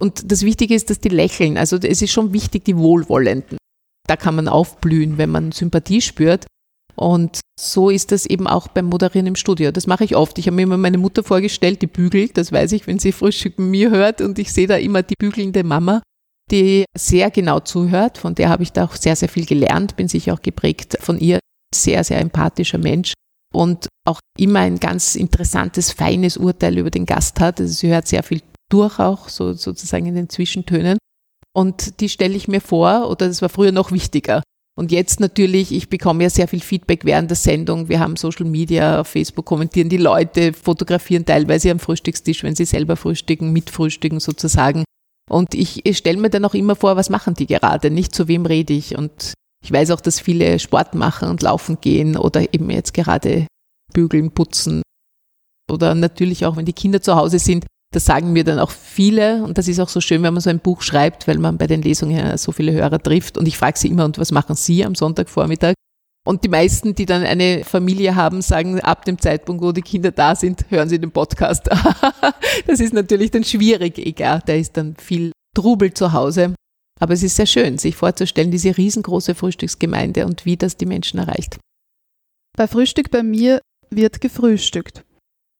[0.00, 1.56] Und das Wichtige ist, dass die lächeln.
[1.56, 3.58] Also es ist schon wichtig, die Wohlwollenden.
[4.06, 6.46] Da kann man aufblühen, wenn man Sympathie spürt.
[6.94, 9.70] Und so ist das eben auch beim Moderieren im Studio.
[9.70, 10.38] Das mache ich oft.
[10.38, 12.36] Ich habe mir immer meine Mutter vorgestellt, die bügelt.
[12.38, 14.20] Das weiß ich, wenn sie Frühstück mit mir hört.
[14.20, 16.02] Und ich sehe da immer die bügelnde Mama,
[16.50, 18.18] die sehr genau zuhört.
[18.18, 19.96] Von der habe ich da auch sehr, sehr viel gelernt.
[19.96, 21.38] Bin sicher auch geprägt von ihr.
[21.74, 23.12] Sehr, sehr empathischer Mensch.
[23.52, 27.60] Und auch immer ein ganz interessantes, feines Urteil über den Gast hat.
[27.60, 30.98] Also sie hört sehr viel durch auch, so, sozusagen in den Zwischentönen.
[31.54, 34.42] Und die stelle ich mir vor, oder das war früher noch wichtiger,
[34.78, 37.88] und jetzt natürlich, ich bekomme ja sehr viel Feedback während der Sendung.
[37.88, 42.66] Wir haben Social Media, auf Facebook kommentieren die Leute, fotografieren teilweise am Frühstückstisch, wenn sie
[42.66, 44.84] selber frühstücken, mitfrühstücken sozusagen.
[45.30, 48.44] Und ich stelle mir dann auch immer vor, was machen die gerade, nicht zu wem
[48.44, 48.98] rede ich.
[48.98, 49.32] Und
[49.64, 53.46] ich weiß auch, dass viele Sport machen und laufen gehen oder eben jetzt gerade
[53.94, 54.82] bügeln, putzen.
[55.72, 57.64] Oder natürlich auch, wenn die Kinder zu Hause sind,
[57.96, 60.50] das sagen mir dann auch viele und das ist auch so schön, wenn man so
[60.50, 63.78] ein Buch schreibt, weil man bei den Lesungen so viele Hörer trifft und ich frage
[63.78, 65.72] sie immer, und was machen Sie am Sonntagvormittag?
[66.26, 70.10] Und die meisten, die dann eine Familie haben, sagen, ab dem Zeitpunkt, wo die Kinder
[70.10, 71.70] da sind, hören sie den Podcast.
[72.66, 76.54] das ist natürlich dann schwierig, egal, da ist dann viel Trubel zu Hause.
[77.00, 81.18] Aber es ist sehr schön, sich vorzustellen, diese riesengroße Frühstücksgemeinde und wie das die Menschen
[81.18, 81.56] erreicht.
[82.58, 85.02] Bei Frühstück bei mir wird gefrühstückt.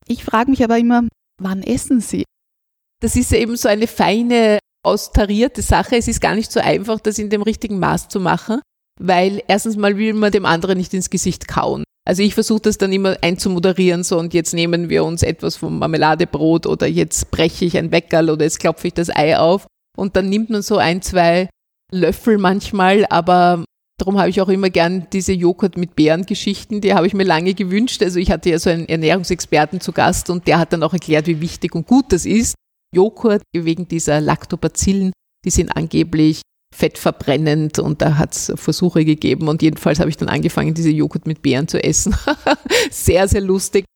[0.06, 1.04] Ich frage mich aber immer,
[1.42, 2.24] Wann essen Sie?
[3.02, 5.96] Das ist eben so eine feine, austarierte Sache.
[5.96, 8.60] Es ist gar nicht so einfach, das in dem richtigen Maß zu machen,
[9.00, 11.84] weil erstens mal will man dem anderen nicht ins Gesicht kauen.
[12.06, 15.80] Also ich versuche das dann immer einzumoderieren, so und jetzt nehmen wir uns etwas vom
[15.80, 20.14] Marmeladebrot oder jetzt breche ich ein Weckerl oder jetzt klopfe ich das Ei auf und
[20.14, 21.48] dann nimmt man so ein, zwei
[21.90, 23.64] Löffel manchmal, aber
[23.98, 27.54] Darum habe ich auch immer gern diese Joghurt mit Beeren-Geschichten, die habe ich mir lange
[27.54, 28.02] gewünscht.
[28.02, 31.26] Also ich hatte ja so einen Ernährungsexperten zu Gast und der hat dann auch erklärt,
[31.26, 32.54] wie wichtig und gut das ist.
[32.94, 35.12] Joghurt wegen dieser Lactobacillen,
[35.44, 36.42] die sind angeblich
[36.74, 41.26] fettverbrennend und da hat es Versuche gegeben und jedenfalls habe ich dann angefangen, diese Joghurt
[41.26, 42.14] mit Beeren zu essen.
[42.90, 43.86] sehr, sehr lustig.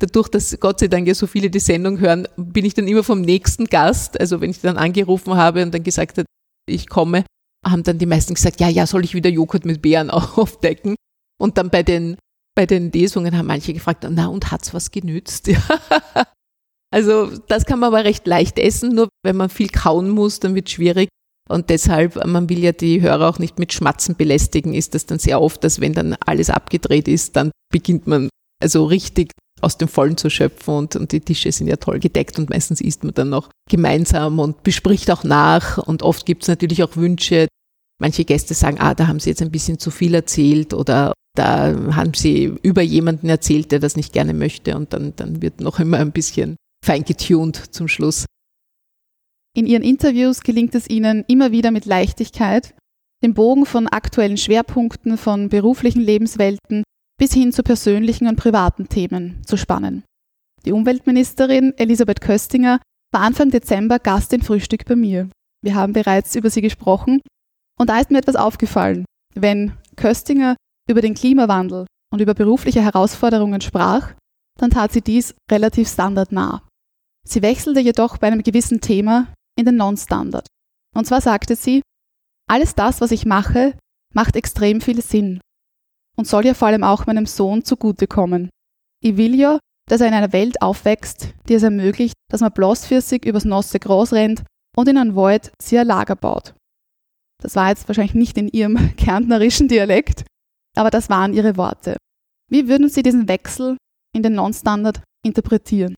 [0.00, 3.02] Dadurch, dass Gott sei Dank ja so viele die Sendung hören, bin ich dann immer
[3.02, 6.26] vom nächsten Gast, also wenn ich dann angerufen habe und dann gesagt habe,
[6.68, 7.24] ich komme,
[7.66, 10.96] haben dann die meisten gesagt, ja, ja, soll ich wieder Joghurt mit Beeren aufdecken?
[11.40, 12.16] Und dann bei den,
[12.54, 15.50] bei den Lesungen haben manche gefragt, na, und hat's was genützt?
[16.92, 20.56] Also, das kann man aber recht leicht essen, nur wenn man viel kauen muss, dann
[20.56, 21.08] wird es schwierig.
[21.48, 25.18] Und deshalb, man will ja die Hörer auch nicht mit Schmatzen belästigen, ist das dann
[25.18, 28.28] sehr oft, dass wenn dann alles abgedreht ist, dann beginnt man
[28.60, 32.38] also richtig aus dem Vollen zu schöpfen und, und die Tische sind ja toll gedeckt
[32.38, 36.48] und meistens isst man dann noch gemeinsam und bespricht auch nach und oft gibt es
[36.48, 37.48] natürlich auch Wünsche.
[38.00, 41.94] Manche Gäste sagen, ah, da haben sie jetzt ein bisschen zu viel erzählt oder da
[41.94, 45.78] haben sie über jemanden erzählt, der das nicht gerne möchte und dann, dann wird noch
[45.78, 48.24] immer ein bisschen fein getuned zum Schluss.
[49.56, 52.74] In Ihren Interviews gelingt es Ihnen immer wieder mit Leichtigkeit,
[53.22, 56.84] den Bogen von aktuellen Schwerpunkten, von beruflichen Lebenswelten
[57.20, 60.04] bis hin zu persönlichen und privaten Themen zu spannen.
[60.64, 62.80] Die Umweltministerin Elisabeth Köstinger
[63.12, 65.28] war Anfang Dezember Gast in Frühstück bei mir.
[65.62, 67.20] Wir haben bereits über sie gesprochen
[67.78, 69.04] und da ist mir etwas aufgefallen.
[69.34, 70.56] Wenn Köstinger
[70.88, 74.14] über den Klimawandel und über berufliche Herausforderungen sprach,
[74.58, 76.66] dann tat sie dies relativ standardnah.
[77.28, 80.46] Sie wechselte jedoch bei einem gewissen Thema in den Non-Standard.
[80.96, 81.82] Und zwar sagte sie,
[82.48, 83.76] alles das, was ich mache,
[84.14, 85.40] macht extrem viel Sinn
[86.20, 88.50] und soll ja vor allem auch meinem Sohn zugutekommen.
[89.02, 93.24] Ich will ja, dass er in einer Welt aufwächst, die es ermöglicht, dass man bloßfässig
[93.24, 94.42] übers nasse Gras rennt
[94.76, 96.54] und in einem Wald sich ein Lager baut.
[97.42, 100.26] Das war jetzt wahrscheinlich nicht in ihrem kärntnerischen Dialekt,
[100.76, 101.96] aber das waren ihre Worte.
[102.50, 103.78] Wie würden Sie diesen Wechsel
[104.14, 105.94] in den Non-Standard interpretieren?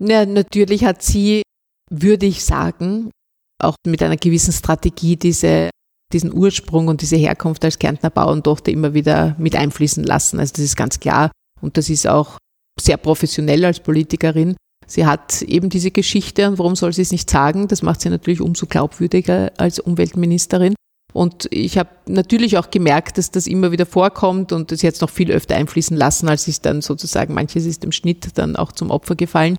[0.00, 1.42] Ja, natürlich hat sie,
[1.90, 3.10] würde ich sagen,
[3.62, 5.68] auch mit einer gewissen Strategie diese,
[6.14, 10.40] diesen Ursprung und diese Herkunft als Kärntner Bauerntochter immer wieder mit einfließen lassen.
[10.40, 12.38] Also das ist ganz klar und das ist auch
[12.80, 14.56] sehr professionell als Politikerin.
[14.86, 17.68] Sie hat eben diese Geschichte und warum soll sie es nicht sagen?
[17.68, 20.74] Das macht sie natürlich umso glaubwürdiger als Umweltministerin.
[21.12, 25.10] Und ich habe natürlich auch gemerkt, dass das immer wieder vorkommt und das jetzt noch
[25.10, 28.90] viel öfter einfließen lassen, als ich dann sozusagen, manches ist im Schnitt dann auch zum
[28.90, 29.56] Opfer gefallen.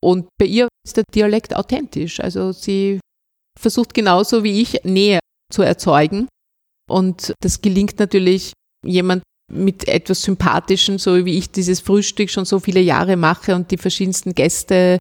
[0.00, 2.20] Und bei ihr ist der Dialekt authentisch.
[2.20, 3.00] Also sie
[3.60, 5.18] versucht genauso wie ich Nähe
[5.52, 6.28] zu erzeugen.
[6.88, 8.52] Und das gelingt natürlich
[8.84, 13.70] jemand mit etwas Sympathischen, so wie ich dieses Frühstück schon so viele Jahre mache und
[13.70, 14.98] die verschiedensten Gäste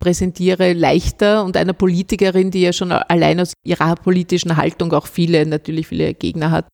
[0.00, 1.44] präsentiere, leichter.
[1.44, 6.14] Und einer Politikerin, die ja schon allein aus ihrer politischen Haltung auch viele, natürlich viele
[6.14, 6.66] Gegner hat,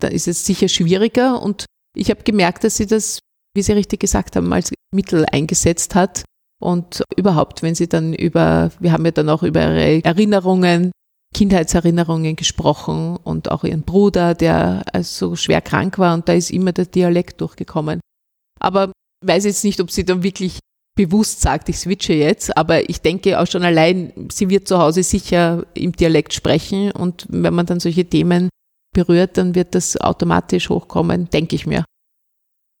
[0.00, 1.42] da ist es sicher schwieriger.
[1.42, 1.64] Und
[1.96, 3.18] ich habe gemerkt, dass sie das,
[3.56, 6.24] wie Sie richtig gesagt haben, als Mittel eingesetzt hat.
[6.62, 10.92] Und überhaupt, wenn sie dann über, wir haben ja dann auch über ihre Erinnerungen
[11.34, 16.72] Kindheitserinnerungen gesprochen und auch ihren Bruder, der also schwer krank war und da ist immer
[16.72, 18.00] der Dialekt durchgekommen.
[18.60, 18.92] Aber
[19.24, 20.60] weiß jetzt nicht, ob sie dann wirklich
[20.96, 25.02] bewusst sagt, ich switche jetzt, aber ich denke auch schon allein, sie wird zu Hause
[25.02, 28.48] sicher im Dialekt sprechen und wenn man dann solche Themen
[28.94, 31.84] berührt, dann wird das automatisch hochkommen, denke ich mir.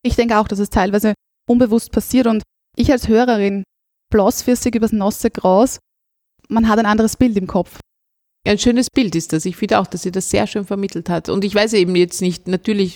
[0.04, 1.14] Ich denke auch, dass es teilweise
[1.50, 2.42] unbewusst passiert und
[2.76, 3.64] ich als Hörerin,
[4.12, 5.80] bloßfässig übers nasse Gras,
[6.48, 7.80] man hat ein anderes Bild im Kopf.
[8.46, 9.46] Ein schönes Bild ist das.
[9.46, 11.28] Ich finde auch, dass sie das sehr schön vermittelt hat.
[11.28, 12.94] Und ich weiß eben jetzt nicht, natürlich,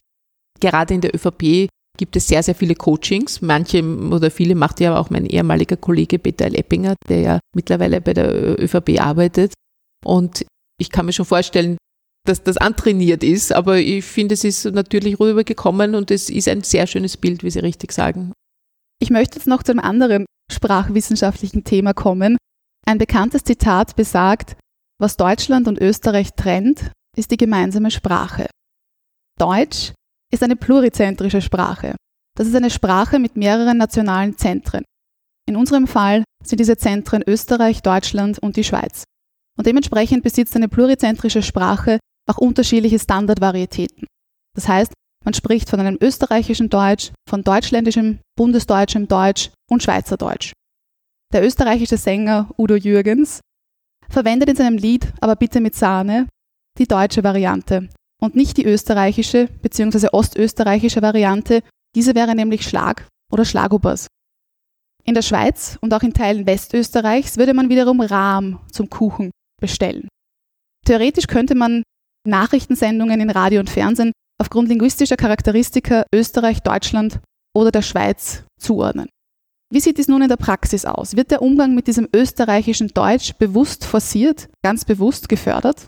[0.61, 3.41] gerade in der ÖVP gibt es sehr, sehr viele Coachings.
[3.41, 6.55] Manche oder viele macht ja auch mein ehemaliger Kollege Peter L.
[6.55, 9.55] Eppinger, der ja mittlerweile bei der ÖVP arbeitet.
[10.05, 10.45] Und
[10.79, 11.77] ich kann mir schon vorstellen,
[12.27, 16.63] dass das antrainiert ist, aber ich finde, es ist natürlich rübergekommen und es ist ein
[16.63, 18.33] sehr schönes Bild, wie Sie richtig sagen.
[19.01, 22.37] Ich möchte jetzt noch zu einem anderen sprachwissenschaftlichen Thema kommen.
[22.87, 24.57] Ein bekanntes Zitat besagt,
[25.01, 28.49] was Deutschland und Österreich trennt, ist die gemeinsame Sprache.
[29.39, 29.93] Deutsch
[30.33, 31.95] ist eine plurizentrische Sprache.
[32.37, 34.85] Das ist eine Sprache mit mehreren nationalen Zentren.
[35.49, 39.05] In unserem Fall sind diese Zentren Österreich, Deutschland und die Schweiz.
[39.57, 44.07] Und dementsprechend besitzt eine plurizentrische Sprache auch unterschiedliche Standardvarietäten.
[44.55, 44.93] Das heißt,
[45.25, 50.53] man spricht von einem österreichischen Deutsch, von deutschländischem, bundesdeutschem Deutsch und Schweizerdeutsch.
[51.33, 53.41] Der österreichische Sänger Udo Jürgens
[54.09, 56.27] verwendet in seinem Lied aber bitte mit Sahne
[56.79, 57.89] die deutsche Variante
[58.21, 60.09] und nicht die österreichische bzw.
[60.13, 61.63] ostösterreichische Variante.
[61.95, 64.07] Diese wäre nämlich Schlag oder Schlagobers.
[65.05, 70.09] In der Schweiz und auch in Teilen Westösterreichs würde man wiederum Rahm zum Kuchen bestellen.
[70.85, 71.83] Theoretisch könnte man
[72.27, 77.21] Nachrichtensendungen in Radio und Fernsehen aufgrund linguistischer Charakteristika Österreich, Deutschland
[77.57, 79.09] oder der Schweiz zuordnen.
[79.71, 81.15] Wie sieht es nun in der Praxis aus?
[81.15, 85.87] Wird der Umgang mit diesem österreichischen Deutsch bewusst forciert, ganz bewusst gefördert?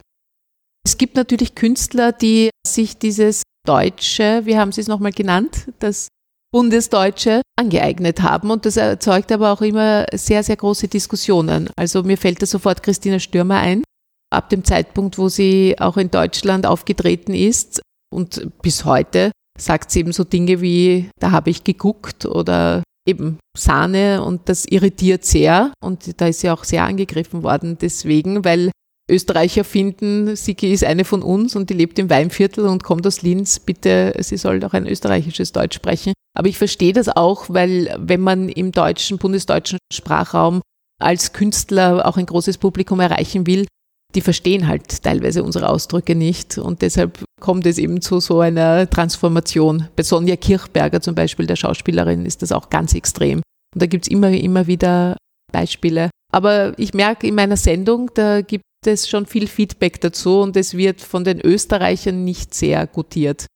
[0.85, 6.09] Es gibt natürlich Künstler, die sich dieses Deutsche, wie haben Sie es nochmal genannt, das
[6.53, 11.71] Bundesdeutsche angeeignet haben und das erzeugt aber auch immer sehr, sehr große Diskussionen.
[11.77, 13.85] Also mir fällt da sofort Christina Stürmer ein,
[14.31, 17.81] ab dem Zeitpunkt, wo sie auch in Deutschland aufgetreten ist
[18.13, 23.39] und bis heute sagt sie eben so Dinge wie, da habe ich geguckt oder eben
[23.57, 28.71] Sahne und das irritiert sehr und da ist sie auch sehr angegriffen worden deswegen, weil
[29.11, 33.23] Österreicher finden, Siki ist eine von uns und die lebt im Weinviertel und kommt aus
[33.23, 36.13] Linz, bitte, sie soll doch ein österreichisches Deutsch sprechen.
[36.37, 40.63] Aber ich verstehe das auch, weil wenn man im deutschen, bundesdeutschen Sprachraum
[41.01, 43.67] als Künstler auch ein großes Publikum erreichen will,
[44.15, 48.89] die verstehen halt teilweise unsere Ausdrücke nicht und deshalb kommt es eben zu so einer
[48.89, 49.89] Transformation.
[49.97, 53.39] Bei Sonja Kirchberger zum Beispiel, der Schauspielerin, ist das auch ganz extrem.
[53.75, 55.17] Und da gibt's immer, immer wieder
[55.53, 56.11] Beispiele.
[56.33, 60.77] Aber ich merke in meiner Sendung, da gibt es schon viel Feedback dazu und es
[60.77, 63.47] wird von den Österreichern nicht sehr gutiert.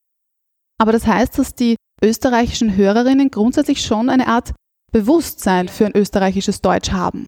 [0.80, 4.52] Aber das heißt, dass die österreichischen Hörerinnen grundsätzlich schon eine Art
[4.92, 7.26] Bewusstsein für ein österreichisches Deutsch haben.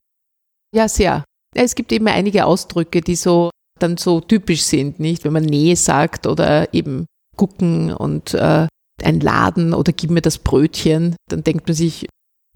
[0.74, 1.24] Ja, sehr.
[1.54, 5.24] Es gibt eben einige Ausdrücke, die so dann so typisch sind, nicht?
[5.24, 7.06] Wenn man Nähe sagt oder eben
[7.36, 8.66] gucken und äh,
[9.02, 12.06] ein Laden oder gib mir das Brötchen, dann denkt man sich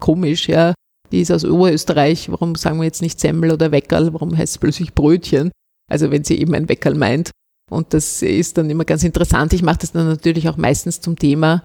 [0.01, 0.73] komisch, ja.
[1.11, 4.57] Die ist aus Oberösterreich, warum sagen wir jetzt nicht Semmel oder Weckerl, warum heißt es
[4.57, 5.51] plötzlich Brötchen?
[5.89, 7.31] Also wenn sie eben ein Weckerl meint.
[7.69, 9.53] Und das ist dann immer ganz interessant.
[9.53, 11.63] Ich mache das dann natürlich auch meistens zum Thema.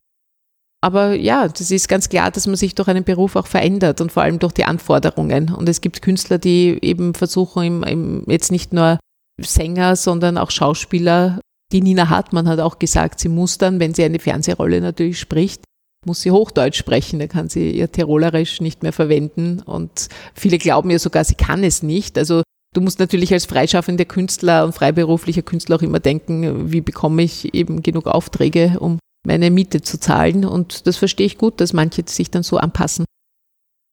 [0.87, 4.13] Aber ja, das ist ganz klar, dass man sich durch einen Beruf auch verändert und
[4.13, 5.53] vor allem durch die Anforderungen.
[5.53, 9.01] Und es gibt Künstler, die eben versuchen, im, im, jetzt nicht nur
[9.41, 11.41] Sänger, sondern auch Schauspieler.
[11.73, 15.65] Die Nina Hartmann hat auch gesagt, sie muss dann, wenn sie eine Fernsehrolle natürlich spricht,
[16.07, 19.63] muss sie Hochdeutsch sprechen, da kann sie ihr Tirolerisch nicht mehr verwenden.
[19.63, 22.17] Und viele glauben ja sogar, sie kann es nicht.
[22.17, 22.45] Also
[22.77, 27.53] du musst natürlich als freischaffender Künstler und freiberuflicher Künstler auch immer denken, wie bekomme ich
[27.55, 30.45] eben genug Aufträge, um meine Miete zu zahlen.
[30.45, 33.05] Und das verstehe ich gut, dass manche sich dann so anpassen.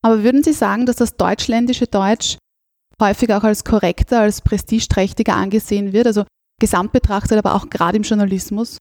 [0.04, 2.38] Aber würden Sie sagen, dass das deutschländische Deutsch
[3.02, 6.08] häufig auch als korrekter, als prestigeträchtiger angesehen wird?
[6.08, 6.24] Also
[6.60, 8.78] gesamt betrachtet, aber auch gerade im Journalismus?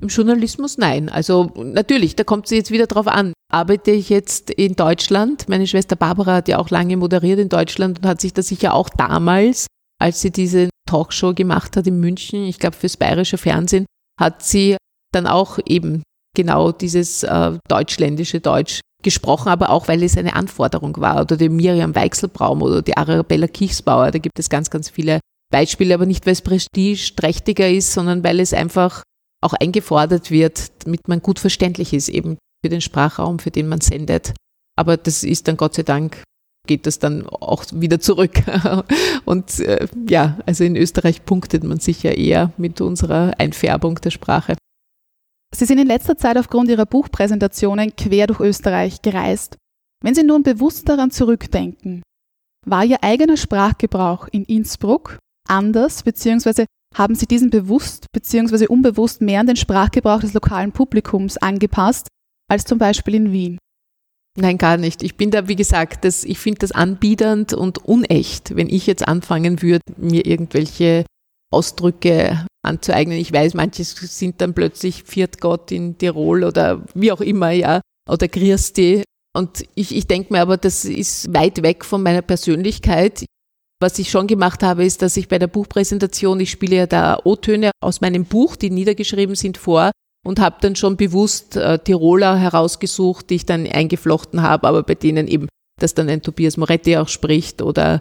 [0.00, 1.08] Im Journalismus nein.
[1.08, 3.32] Also natürlich, da kommt es jetzt wieder drauf an.
[3.52, 5.48] Arbeite ich jetzt in Deutschland?
[5.48, 8.74] Meine Schwester Barbara hat ja auch lange moderiert in Deutschland und hat sich da sicher
[8.74, 9.66] auch damals,
[10.00, 13.86] als sie diese Talkshow gemacht hat in München, ich glaube fürs bayerische Fernsehen,
[14.18, 14.76] hat sie
[15.14, 16.02] dann auch eben
[16.34, 21.20] genau dieses äh, deutschländische Deutsch gesprochen, aber auch, weil es eine Anforderung war.
[21.20, 25.20] Oder die Miriam Weichselbraum oder die Arabella Kichsbauer, da gibt es ganz, ganz viele
[25.52, 29.02] Beispiele, aber nicht, weil es prestigeträchtiger ist, sondern weil es einfach
[29.42, 33.80] auch eingefordert wird, damit man gut verständlich ist, eben für den Sprachraum, für den man
[33.80, 34.34] sendet.
[34.78, 36.22] Aber das ist dann Gott sei Dank,
[36.66, 38.42] geht das dann auch wieder zurück.
[39.24, 44.56] Und äh, ja, also in Österreich punktet man sicher eher mit unserer Einfärbung der Sprache.
[45.54, 49.56] Sie sind in letzter Zeit aufgrund Ihrer Buchpräsentationen quer durch Österreich gereist.
[50.02, 52.02] Wenn Sie nun bewusst daran zurückdenken,
[52.66, 58.66] war Ihr eigener Sprachgebrauch in Innsbruck anders, beziehungsweise haben Sie diesen bewusst bzw.
[58.66, 62.08] unbewusst mehr an den Sprachgebrauch des lokalen Publikums angepasst
[62.50, 63.58] als zum Beispiel in Wien?
[64.38, 65.02] Nein, gar nicht.
[65.02, 69.06] Ich bin da, wie gesagt, das, ich finde das anbiedernd und unecht, wenn ich jetzt
[69.06, 71.04] anfangen würde, mir irgendwelche
[71.50, 73.18] Ausdrücke anzueignen.
[73.18, 77.80] Ich weiß, manche sind dann plötzlich Viert Gott in Tirol oder wie auch immer, ja,
[78.08, 79.02] oder Christi.
[79.34, 83.24] Und ich, ich denke mir aber, das ist weit weg von meiner Persönlichkeit.
[83.80, 87.18] Was ich schon gemacht habe, ist, dass ich bei der Buchpräsentation, ich spiele ja da
[87.24, 89.90] O-Töne aus meinem Buch, die niedergeschrieben sind, vor
[90.24, 94.94] und habe dann schon bewusst äh, Tiroler herausgesucht, die ich dann eingeflochten habe, aber bei
[94.94, 95.48] denen eben,
[95.80, 98.00] dass dann ein Tobias Moretti auch spricht oder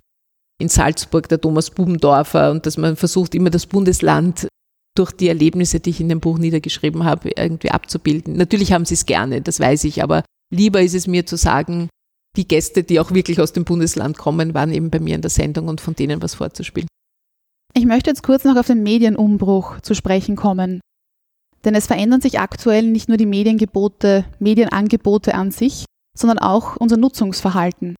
[0.61, 4.47] in Salzburg der Thomas Bubendorfer und dass man versucht, immer das Bundesland
[4.95, 8.35] durch die Erlebnisse, die ich in dem Buch niedergeschrieben habe, irgendwie abzubilden.
[8.35, 11.89] Natürlich haben sie es gerne, das weiß ich, aber lieber ist es mir zu sagen,
[12.37, 15.31] die Gäste, die auch wirklich aus dem Bundesland kommen, waren eben bei mir in der
[15.31, 16.87] Sendung und von denen was vorzuspielen.
[17.73, 20.81] Ich möchte jetzt kurz noch auf den Medienumbruch zu sprechen kommen.
[21.63, 25.85] Denn es verändern sich aktuell nicht nur die Mediengebote, Medienangebote an sich,
[26.17, 27.95] sondern auch unser Nutzungsverhalten.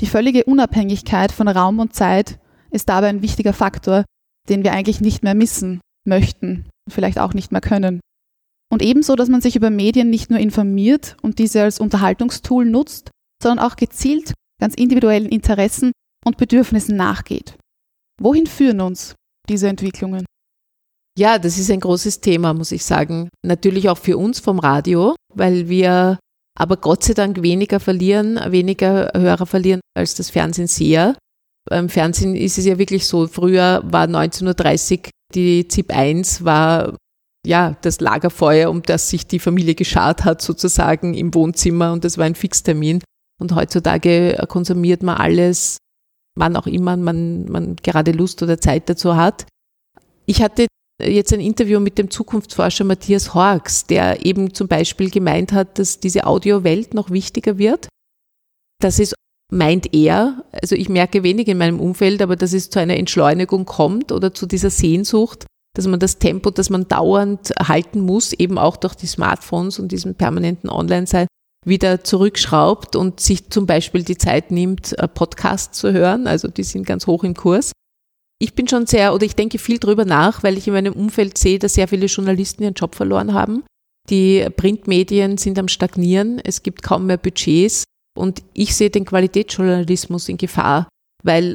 [0.00, 2.38] Die völlige Unabhängigkeit von Raum und Zeit
[2.70, 4.04] ist dabei ein wichtiger Faktor,
[4.48, 8.00] den wir eigentlich nicht mehr missen möchten und vielleicht auch nicht mehr können.
[8.70, 13.10] Und ebenso, dass man sich über Medien nicht nur informiert und diese als Unterhaltungstool nutzt,
[13.42, 15.92] sondern auch gezielt ganz individuellen Interessen
[16.24, 17.56] und Bedürfnissen nachgeht.
[18.20, 19.14] Wohin führen uns
[19.48, 20.24] diese Entwicklungen?
[21.18, 23.30] Ja, das ist ein großes Thema, muss ich sagen.
[23.42, 26.18] Natürlich auch für uns vom Radio, weil wir
[26.56, 31.16] aber Gott sei Dank weniger verlieren, weniger Hörer verlieren als das Fernsehen sehr.
[31.68, 36.96] Beim Fernsehen ist es ja wirklich so, früher war 1930 Uhr die ZIP 1 war
[37.44, 42.18] ja das Lagerfeuer, um das sich die Familie geschart hat, sozusagen im Wohnzimmer und das
[42.18, 43.02] war ein Fixtermin.
[43.38, 45.78] Und heutzutage konsumiert man alles,
[46.36, 49.46] wann auch immer man, man gerade Lust oder Zeit dazu hat.
[50.24, 50.66] Ich hatte
[51.02, 56.00] jetzt ein Interview mit dem Zukunftsforscher Matthias Horks, der eben zum Beispiel gemeint hat, dass
[56.00, 57.88] diese Audiowelt noch wichtiger wird.
[58.80, 59.14] Das ist,
[59.52, 63.64] meint er, also ich merke wenig in meinem Umfeld, aber dass es zu einer Entschleunigung
[63.64, 68.58] kommt oder zu dieser Sehnsucht, dass man das Tempo, das man dauernd halten muss, eben
[68.58, 71.26] auch durch die Smartphones und diesem permanenten Online-Sein,
[71.66, 76.26] wieder zurückschraubt und sich zum Beispiel die Zeit nimmt, äh, Podcasts zu hören.
[76.26, 77.72] Also die sind ganz hoch im Kurs.
[78.38, 81.38] Ich bin schon sehr, oder ich denke viel drüber nach, weil ich in meinem Umfeld
[81.38, 83.64] sehe, dass sehr viele Journalisten ihren Job verloren haben.
[84.10, 87.84] Die Printmedien sind am Stagnieren, es gibt kaum mehr Budgets.
[88.16, 90.88] Und ich sehe den Qualitätsjournalismus in Gefahr,
[91.22, 91.54] weil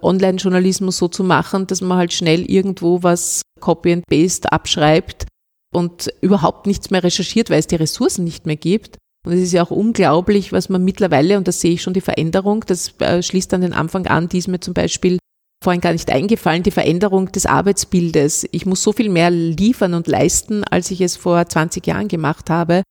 [0.00, 5.26] Online-Journalismus so zu machen, dass man halt schnell irgendwo was Copy and Paste abschreibt
[5.74, 9.52] und überhaupt nichts mehr recherchiert, weil es die Ressourcen nicht mehr gibt, und es ist
[9.52, 13.22] ja auch unglaublich, was man mittlerweile, und da sehe ich schon die Veränderung, das äh,
[13.22, 15.18] schließt an den Anfang an, die ist mir zum Beispiel
[15.62, 18.46] vorhin gar nicht eingefallen, die Veränderung des Arbeitsbildes.
[18.52, 22.50] Ich muss so viel mehr liefern und leisten, als ich es vor 20 Jahren gemacht
[22.50, 22.82] habe.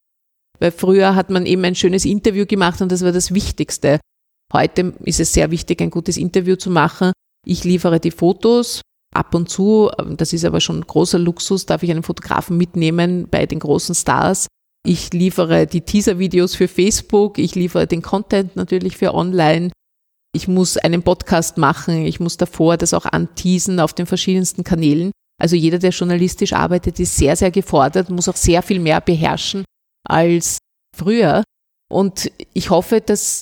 [0.59, 3.99] Weil früher hat man eben ein schönes Interview gemacht und das war das Wichtigste.
[4.53, 7.11] Heute ist es sehr wichtig, ein gutes Interview zu machen.
[7.45, 8.81] Ich liefere die Fotos,
[9.13, 13.45] ab und zu, das ist aber schon großer Luxus, darf ich einen Fotografen mitnehmen bei
[13.45, 14.47] den großen Stars.
[14.85, 19.71] Ich liefere die Teaser-Videos für Facebook, ich liefere den Content natürlich für online.
[20.37, 25.11] Ich muss einen Podcast machen, ich muss davor das auch anteasen auf den verschiedensten Kanälen.
[25.41, 29.65] Also jeder, der journalistisch arbeitet, ist sehr, sehr gefordert, muss auch sehr viel mehr beherrschen
[30.07, 30.59] als
[30.95, 31.43] früher.
[31.91, 33.41] Und ich hoffe, dass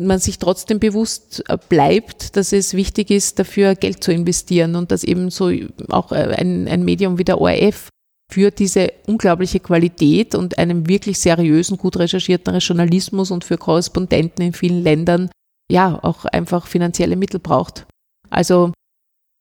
[0.00, 5.04] man sich trotzdem bewusst bleibt, dass es wichtig ist, dafür Geld zu investieren und dass
[5.04, 5.50] eben so
[5.90, 7.90] auch ein, ein Medium wie der ORF
[8.32, 14.52] für diese unglaubliche Qualität und einen wirklich seriösen, gut recherchierten Journalismus und für Korrespondenten in
[14.54, 15.28] vielen Ländern
[15.70, 17.86] ja auch einfach finanzielle Mittel braucht.
[18.28, 18.72] Also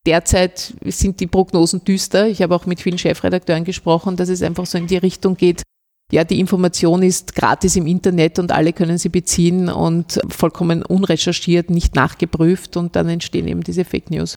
[0.05, 2.27] derzeit sind die Prognosen düster.
[2.27, 5.63] Ich habe auch mit vielen Chefredakteuren gesprochen, dass es einfach so in die Richtung geht,
[6.11, 11.69] ja, die Information ist gratis im Internet und alle können sie beziehen und vollkommen unrecherchiert,
[11.69, 14.34] nicht nachgeprüft und dann entstehen eben diese Fake News.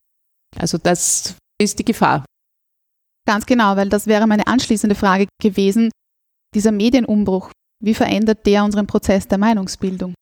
[0.59, 2.26] Also das ist die Gefahr.
[3.26, 5.90] Ganz genau, weil das wäre meine anschließende Frage gewesen.
[6.55, 7.51] Dieser Medienumbruch,
[7.82, 10.12] wie verändert der unseren Prozess der Meinungsbildung?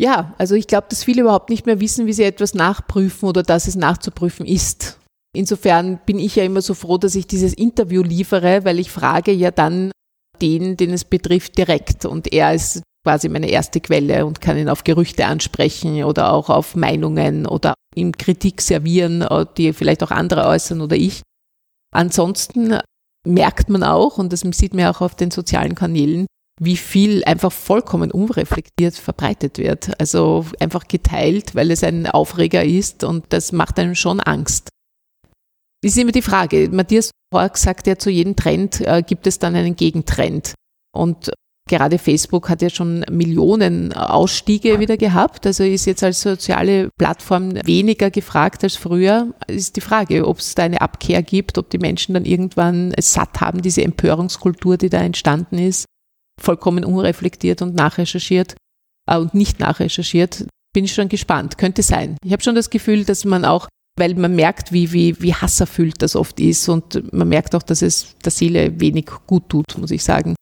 [0.00, 3.42] Ja, also ich glaube, dass viele überhaupt nicht mehr wissen, wie sie etwas nachprüfen oder
[3.42, 4.98] dass es nachzuprüfen ist.
[5.36, 9.30] Insofern bin ich ja immer so froh, dass ich dieses Interview liefere, weil ich frage
[9.30, 9.92] ja dann
[10.40, 12.06] den, den es betrifft, direkt.
[12.06, 16.48] Und er ist quasi meine erste Quelle und kann ihn auf Gerüchte ansprechen oder auch
[16.48, 21.20] auf Meinungen oder ihm Kritik servieren, äh, die vielleicht auch andere äußern oder ich.
[21.94, 22.78] Ansonsten
[23.26, 26.24] merkt man auch, und das sieht man auch auf den sozialen Kanälen,
[26.60, 29.98] wie viel einfach vollkommen unreflektiert verbreitet wird.
[29.98, 34.68] Also einfach geteilt, weil es ein Aufreger ist und das macht einem schon Angst.
[35.82, 36.68] Ist immer die Frage.
[36.70, 40.52] Matthias Hork sagt ja, zu jedem Trend äh, gibt es dann einen Gegentrend.
[40.94, 41.30] Und
[41.66, 47.54] gerade Facebook hat ja schon Millionen Ausstiege wieder gehabt, also ist jetzt als soziale Plattform
[47.64, 49.32] weniger gefragt als früher.
[49.46, 53.14] Ist die Frage, ob es da eine Abkehr gibt, ob die Menschen dann irgendwann es
[53.14, 55.86] satt haben, diese Empörungskultur, die da entstanden ist,
[56.40, 58.56] vollkommen unreflektiert und nachrecherchiert
[59.08, 60.46] äh, und nicht nachrecherchiert.
[60.72, 61.58] Bin ich schon gespannt.
[61.58, 62.16] Könnte sein.
[62.24, 63.68] Ich habe schon das Gefühl, dass man auch
[64.00, 67.82] weil man merkt, wie, wie, wie hasserfüllt das oft ist und man merkt auch, dass
[67.82, 70.34] es der Seele wenig gut tut, muss ich sagen.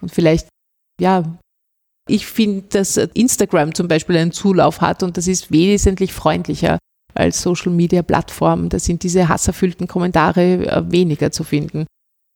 [0.00, 0.48] Und vielleicht,
[1.00, 1.38] ja,
[2.08, 6.78] ich finde, dass Instagram zum Beispiel einen Zulauf hat und das ist wesentlich freundlicher
[7.14, 8.68] als Social Media Plattformen.
[8.70, 11.86] Da sind diese hasserfüllten Kommentare äh, weniger zu finden.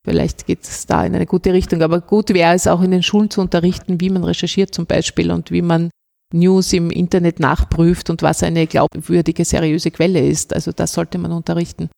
[0.08, 1.82] Vielleicht geht es da in eine gute Richtung.
[1.82, 5.30] Aber gut wäre es auch in den Schulen zu unterrichten, wie man recherchiert zum Beispiel
[5.30, 5.90] und wie man
[6.32, 10.54] News im Internet nachprüft und was eine glaubwürdige, seriöse Quelle ist.
[10.54, 11.90] Also das sollte man unterrichten.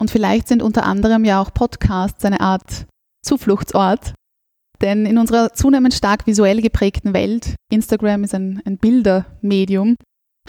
[0.00, 2.86] Und vielleicht sind unter anderem ja auch Podcasts eine Art
[3.24, 4.14] Zufluchtsort.
[4.80, 9.94] Denn in unserer zunehmend stark visuell geprägten Welt, Instagram ist ein, ein Bildermedium,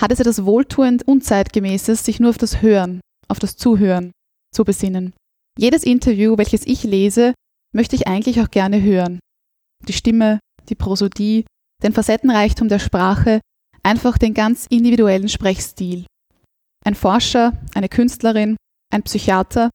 [0.01, 4.11] hat es etwas wohltuend Unzeitgemäßes, sich nur auf das Hören, auf das Zuhören
[4.51, 5.13] zu besinnen.
[5.57, 7.33] Jedes Interview, welches ich lese,
[7.73, 9.19] möchte ich eigentlich auch gerne hören.
[9.87, 10.39] Die Stimme,
[10.69, 11.45] die Prosodie,
[11.83, 13.39] den Facettenreichtum der Sprache,
[13.83, 16.05] einfach den ganz individuellen Sprechstil.
[16.85, 18.57] Ein Forscher, eine Künstlerin,
[18.91, 19.69] ein Psychiater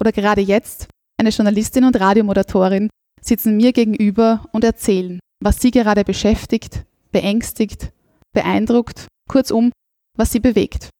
[0.00, 2.88] oder gerade jetzt eine Journalistin und Radiomoderatorin
[3.20, 7.92] sitzen mir gegenüber und erzählen, was sie gerade beschäftigt, beängstigt,
[8.32, 9.72] beeindruckt, kurzum,
[10.16, 10.90] was sie bewegt.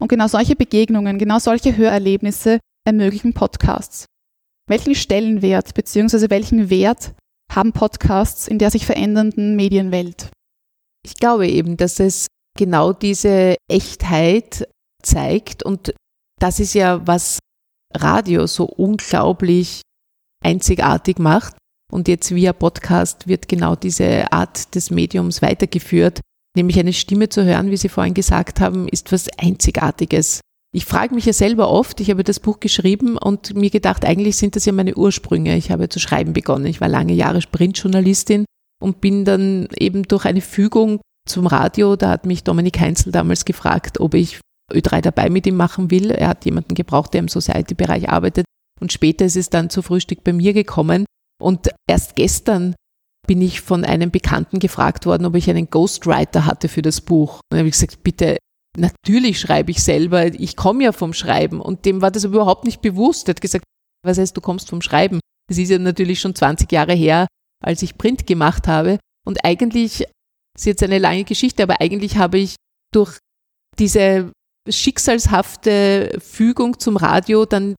[0.00, 4.06] Und genau solche Begegnungen, genau solche Hörerlebnisse ermöglichen Podcasts.
[4.68, 6.30] Welchen Stellenwert bzw.
[6.30, 7.14] welchen Wert
[7.50, 10.30] haben Podcasts in der sich verändernden Medienwelt?
[11.04, 12.26] Ich glaube eben, dass es
[12.56, 14.68] genau diese Echtheit
[15.02, 15.94] zeigt und
[16.38, 17.38] das ist ja, was
[17.94, 19.82] Radio so unglaublich
[20.42, 21.56] einzigartig macht.
[21.92, 26.20] Und jetzt via Podcast wird genau diese Art des Mediums weitergeführt,
[26.56, 30.40] nämlich eine Stimme zu hören, wie Sie vorhin gesagt haben, ist was Einzigartiges.
[30.72, 34.36] Ich frage mich ja selber oft, ich habe das Buch geschrieben und mir gedacht, eigentlich
[34.36, 35.56] sind das ja meine Ursprünge.
[35.56, 36.66] Ich habe zu schreiben begonnen.
[36.66, 38.44] Ich war lange Jahre Sprintjournalistin
[38.80, 43.44] und bin dann eben durch eine Fügung zum Radio, da hat mich Dominik Heinzel damals
[43.44, 44.40] gefragt, ob ich
[44.72, 46.10] Ö3 dabei mit ihm machen will.
[46.10, 48.46] Er hat jemanden gebraucht, der im Society-Bereich arbeitet.
[48.80, 51.04] Und später ist es dann zu Frühstück bei mir gekommen.
[51.40, 52.74] Und erst gestern
[53.26, 57.34] bin ich von einem Bekannten gefragt worden, ob ich einen Ghostwriter hatte für das Buch.
[57.34, 58.38] Und dann habe ich gesagt, bitte
[58.78, 62.80] Natürlich schreibe ich selber, ich komme ja vom Schreiben und dem war das überhaupt nicht
[62.80, 63.28] bewusst.
[63.28, 63.64] Er hat gesagt,
[64.04, 65.20] was heißt, du kommst vom Schreiben?
[65.48, 67.26] Das ist ja natürlich schon 20 Jahre her,
[67.62, 68.98] als ich Print gemacht habe.
[69.26, 70.04] Und eigentlich
[70.56, 72.54] ist jetzt eine lange Geschichte, aber eigentlich habe ich
[72.92, 73.18] durch
[73.78, 74.32] diese
[74.68, 77.74] schicksalshafte Fügung zum Radio dann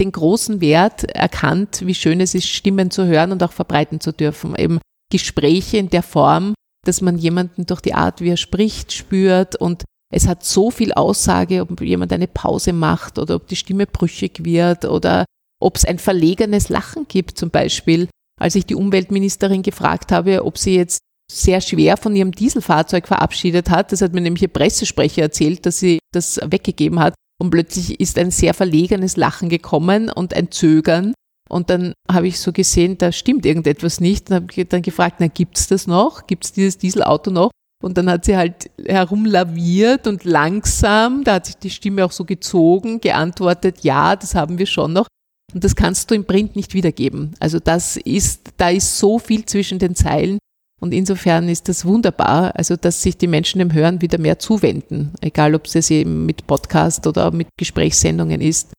[0.00, 4.12] den großen Wert erkannt, wie schön es ist, Stimmen zu hören und auch verbreiten zu
[4.12, 4.56] dürfen.
[4.56, 4.80] Eben
[5.12, 6.54] Gespräche in der Form,
[6.84, 10.92] dass man jemanden durch die Art, wie er spricht, spürt und es hat so viel
[10.92, 15.24] Aussage, ob jemand eine Pause macht oder ob die Stimme brüchig wird oder
[15.60, 18.08] ob es ein verlegenes Lachen gibt zum Beispiel.
[18.40, 21.00] Als ich die Umweltministerin gefragt habe, ob sie jetzt
[21.30, 25.78] sehr schwer von ihrem Dieselfahrzeug verabschiedet hat, das hat mir nämlich ihr Pressesprecher erzählt, dass
[25.78, 31.14] sie das weggegeben hat und plötzlich ist ein sehr verlegenes Lachen gekommen und ein Zögern
[31.48, 34.30] und dann habe ich so gesehen, da stimmt irgendetwas nicht.
[34.30, 36.26] Dann habe dann gefragt, na, gibt's das noch?
[36.26, 37.50] Gibt's dieses Dieselauto noch?
[37.84, 42.24] Und dann hat sie halt herumlaviert und langsam, da hat sich die Stimme auch so
[42.24, 45.06] gezogen, geantwortet, ja, das haben wir schon noch.
[45.52, 47.36] Und das kannst du im Print nicht wiedergeben.
[47.40, 50.38] Also das ist, da ist so viel zwischen den Zeilen.
[50.80, 55.12] Und insofern ist das wunderbar, also dass sich die Menschen dem Hören wieder mehr zuwenden,
[55.20, 58.72] egal ob es eben mit Podcast oder mit Gesprächssendungen ist,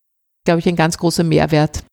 [0.46, 1.84] glaube ich, ein ganz großer Mehrwert.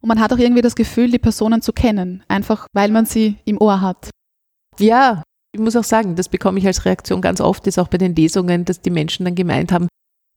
[0.00, 3.36] Und man hat auch irgendwie das Gefühl, die Personen zu kennen, einfach weil man sie
[3.44, 4.10] im Ohr hat.
[4.78, 5.24] Ja,
[5.56, 8.14] ich muss auch sagen, das bekomme ich als Reaktion ganz oft, ist auch bei den
[8.14, 9.88] Lesungen, dass die Menschen dann gemeint haben,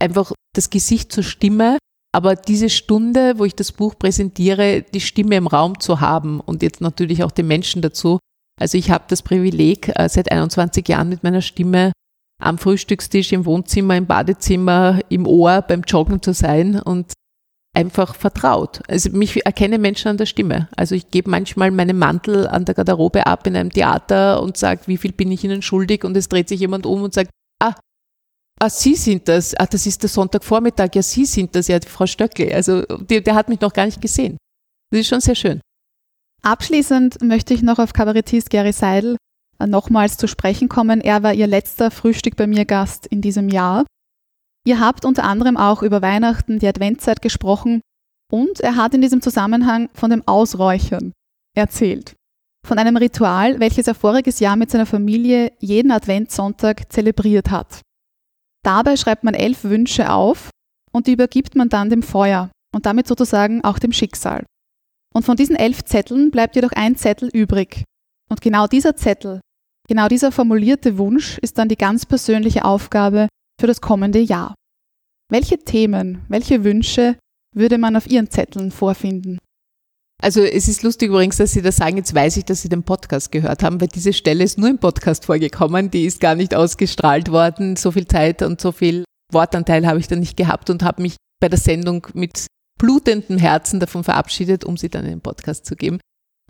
[0.02, 1.78] einfach das Gesicht zur Stimme,
[2.16, 6.64] aber diese Stunde, wo ich das Buch präsentiere, die Stimme im Raum zu haben und
[6.64, 8.20] jetzt natürlich auch den Menschen dazu.
[8.60, 11.92] Also ich habe das Privileg, äh, seit 21 Jahren mit meiner Stimme
[12.42, 17.12] am Frühstückstisch, im Wohnzimmer, im Badezimmer, im Ohr beim Joggen zu sein und
[17.76, 18.82] einfach vertraut.
[18.88, 20.70] Also mich erkennen Menschen an der Stimme.
[20.76, 24.82] Also ich gebe manchmal meinen Mantel an der Garderobe ab in einem Theater und sage,
[24.86, 26.04] wie viel bin ich Ihnen schuldig?
[26.04, 27.30] Und es dreht sich jemand um und sagt,
[27.62, 27.76] ah,
[28.60, 29.56] ah Sie sind das.
[29.56, 30.90] Ah, das ist der Sonntagvormittag.
[30.96, 32.54] Ja, Sie sind das, ja, Frau Stöckle.
[32.54, 34.38] Also der, der hat mich noch gar nicht gesehen.
[34.92, 35.62] Das ist schon sehr schön.
[36.42, 39.18] Abschließend möchte ich noch auf Kabarettist Gary Seidel
[39.60, 41.02] äh, nochmals zu sprechen kommen.
[41.02, 43.86] Er war Ihr letzter Frühstück bei mir Gast in diesem Jahr.
[44.66, 47.82] Ihr habt unter anderem auch über Weihnachten, die Adventzeit gesprochen
[48.32, 51.14] und er hat in diesem Zusammenhang von dem Ausräuchern
[51.56, 52.16] erzählt.
[52.66, 57.82] Von einem Ritual, welches er voriges Jahr mit seiner Familie jeden Adventssonntag zelebriert hat.
[58.64, 60.50] Dabei schreibt man elf Wünsche auf
[60.92, 64.46] und die übergibt man dann dem Feuer und damit sozusagen auch dem Schicksal.
[65.14, 67.84] Und von diesen elf Zetteln bleibt jedoch ein Zettel übrig.
[68.30, 69.42] Und genau dieser Zettel,
[69.88, 73.28] genau dieser formulierte Wunsch ist dann die ganz persönliche Aufgabe
[73.60, 74.56] für das kommende Jahr.
[75.32, 77.18] Welche Themen, welche Wünsche
[77.56, 79.38] würde man auf Ihren Zetteln vorfinden?
[80.22, 82.84] Also es ist lustig übrigens, dass Sie das sagen, jetzt weiß ich, dass Sie den
[82.84, 86.54] Podcast gehört haben, weil diese Stelle ist nur im Podcast vorgekommen, die ist gar nicht
[86.54, 87.76] ausgestrahlt worden.
[87.76, 91.16] So viel Zeit und so viel Wortanteil habe ich da nicht gehabt und habe mich
[91.40, 92.48] bei der Sendung mit
[92.78, 96.00] blutendem Herzen davon verabschiedet, um sie dann in den Podcast zu geben.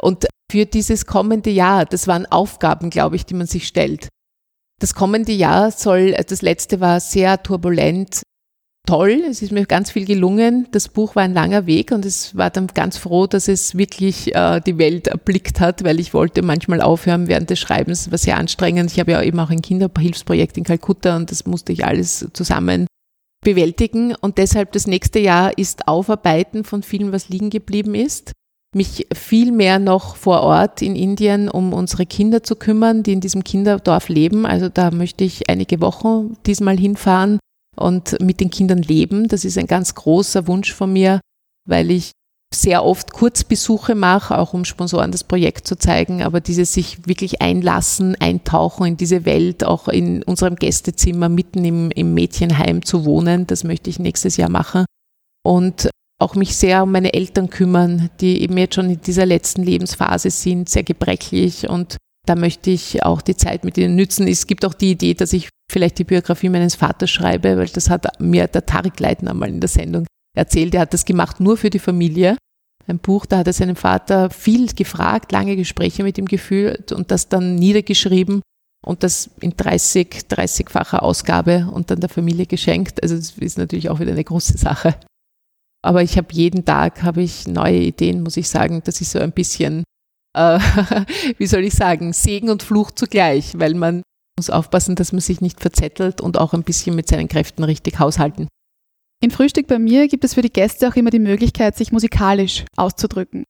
[0.02, 4.08] Und für dieses kommende Jahr, das waren Aufgaben, glaube ich, die man sich stellt.
[4.80, 8.22] Das kommende Jahr soll, das letzte war sehr turbulent,
[8.90, 10.68] toll, es ist mir ganz viel gelungen.
[10.72, 14.34] Das Buch war ein langer Weg und es war dann ganz froh, dass es wirklich
[14.34, 18.02] äh, die Welt erblickt hat, weil ich wollte manchmal aufhören während des Schreibens.
[18.02, 18.92] Es war sehr anstrengend.
[18.92, 22.88] Ich habe ja eben auch ein Kinderhilfsprojekt in Kalkutta und das musste ich alles zusammen
[23.44, 28.34] bewältigen und deshalb das nächste Jahr ist Aufarbeiten von vielen, was liegen geblieben ist.
[28.76, 33.22] Mich viel mehr noch vor Ort in Indien um unsere Kinder zu kümmern, die in
[33.22, 34.46] diesem Kinderdorf leben.
[34.46, 37.40] Also da möchte ich einige Wochen diesmal hinfahren
[37.76, 39.28] und mit den Kindern leben.
[39.28, 41.20] Das ist ein ganz großer Wunsch von mir,
[41.68, 42.12] weil ich
[42.54, 47.42] sehr oft Kurzbesuche mache, auch um Sponsoren das Projekt zu zeigen, aber dieses sich wirklich
[47.42, 53.46] einlassen, eintauchen in diese Welt, auch in unserem Gästezimmer mitten im, im Mädchenheim zu wohnen,
[53.46, 54.86] das möchte ich nächstes Jahr machen.
[55.44, 55.90] Und
[56.20, 60.30] auch mich sehr um meine Eltern kümmern, die eben jetzt schon in dieser letzten Lebensphase
[60.30, 61.98] sind, sehr gebrechlich und
[62.28, 64.28] da möchte ich auch die Zeit mit ihnen nützen.
[64.28, 67.90] Es gibt auch die Idee, dass ich vielleicht die Biografie meines Vaters schreibe, weil das
[67.90, 70.06] hat mir der Tarek Leitner einmal in der Sendung
[70.38, 72.38] erzählt, er hat das gemacht nur für die Familie.
[72.88, 77.12] Ein Buch, da hat er seinen Vater viel gefragt, lange Gespräche mit ihm geführt und
[77.12, 78.42] das dann niedergeschrieben
[78.86, 83.02] und das in 30, 30-facher Ausgabe und dann der Familie geschenkt.
[83.04, 84.96] Also das ist natürlich auch wieder eine große Sache.
[85.82, 88.82] Aber ich habe jeden Tag habe ich neue Ideen, muss ich sagen.
[88.84, 89.84] Das ist so ein bisschen,
[90.36, 90.60] äh,
[91.38, 94.04] wie soll ich sagen, Segen und Fluch zugleich, weil man
[94.38, 98.00] muss aufpassen, dass man sich nicht verzettelt und auch ein bisschen mit seinen Kräften richtig
[98.00, 98.48] haushalten.
[99.22, 102.66] In Frühstück bei mir gibt es für die Gäste auch immer die Möglichkeit, sich musikalisch
[102.78, 103.44] auszudrücken.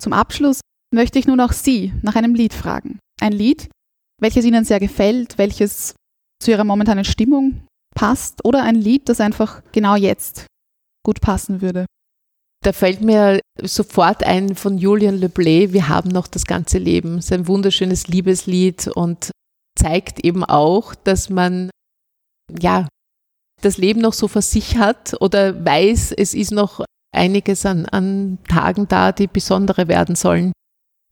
[0.00, 0.60] Zum Abschluss
[0.94, 2.98] möchte ich nun auch Sie nach einem Lied fragen.
[3.20, 3.68] Ein Lied,
[4.20, 5.94] welches Ihnen sehr gefällt, welches
[6.42, 10.46] zu Ihrer momentanen Stimmung passt oder ein Lied, das einfach genau jetzt
[11.04, 11.86] gut passen würde.
[12.62, 17.22] Da fällt mir sofort ein von Julian Leblay, Wir haben noch das ganze Leben.
[17.22, 19.30] Sein wunderschönes Liebeslied und
[19.78, 21.70] zeigt eben auch, dass man
[22.58, 22.86] ja
[23.62, 28.38] das Leben noch so vor sich hat oder weiß, es ist noch einiges an, an
[28.48, 30.52] Tagen da, die besondere werden sollen.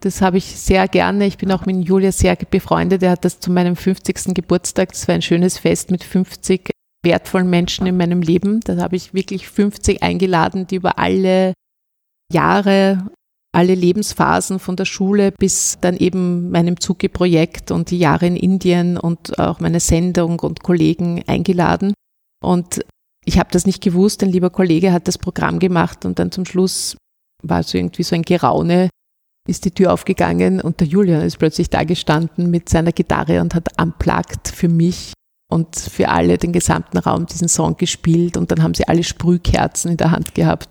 [0.03, 1.27] Das habe ich sehr gerne.
[1.27, 3.03] Ich bin auch mit Julia sehr befreundet.
[3.03, 4.35] Er hat das zu meinem 50.
[4.35, 4.91] Geburtstag.
[4.93, 6.71] Das war ein schönes Fest mit 50
[7.05, 8.61] wertvollen Menschen in meinem Leben.
[8.61, 11.55] Da habe ich wirklich 50 eingeladen, die über alle
[12.33, 13.09] Jahre,
[13.55, 18.99] alle Lebensphasen von der Schule bis dann eben meinem Zuge-Projekt und die Jahre in Indien
[18.99, 21.95] und auch meine Sendung und Kollegen eingeladen.
[22.45, 22.85] Und
[23.25, 24.23] ich habe das nicht gewusst.
[24.23, 26.97] Ein lieber Kollege hat das Programm gemacht und dann zum Schluss
[27.43, 28.91] war so irgendwie so ein Geraune,
[29.49, 33.55] ist die Tür aufgegangen und der Julian ist plötzlich da gestanden mit seiner Gitarre und
[33.55, 35.13] hat unplugged für mich
[35.51, 39.93] und für alle den gesamten Raum diesen Song gespielt und dann haben sie alle Sprühkerzen
[39.93, 40.69] in der Hand gehabt.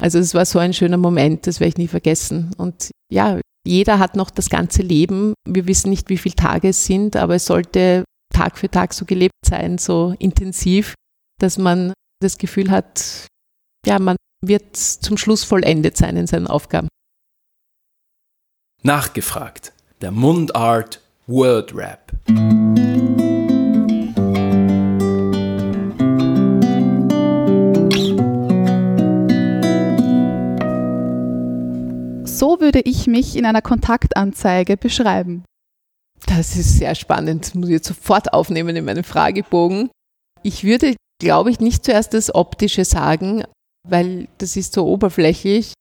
[0.00, 2.52] Also es war so ein schöner Moment, das werde ich nie vergessen.
[2.58, 5.34] Und ja, jeder hat noch das ganze Leben.
[5.48, 9.04] Wir wissen nicht, wie viele Tage es sind, aber es sollte Tag für Tag so
[9.04, 10.94] gelebt sein, so intensiv,
[11.40, 13.26] dass man das Gefühl hat,
[13.86, 16.88] ja, man wird zum Schluss vollendet sein in seinen Aufgaben.
[18.82, 19.72] Nachgefragt.
[20.00, 22.12] Der Mundart Word Rap.
[32.74, 35.44] Würde ich mich in einer Kontaktanzeige beschreiben.
[36.26, 37.46] Das ist sehr spannend.
[37.46, 39.90] Das muss ich jetzt sofort aufnehmen in meinen Fragebogen.
[40.42, 43.44] Ich würde, glaube ich, nicht zuerst das Optische sagen,
[43.88, 45.72] weil das ist so oberflächlich.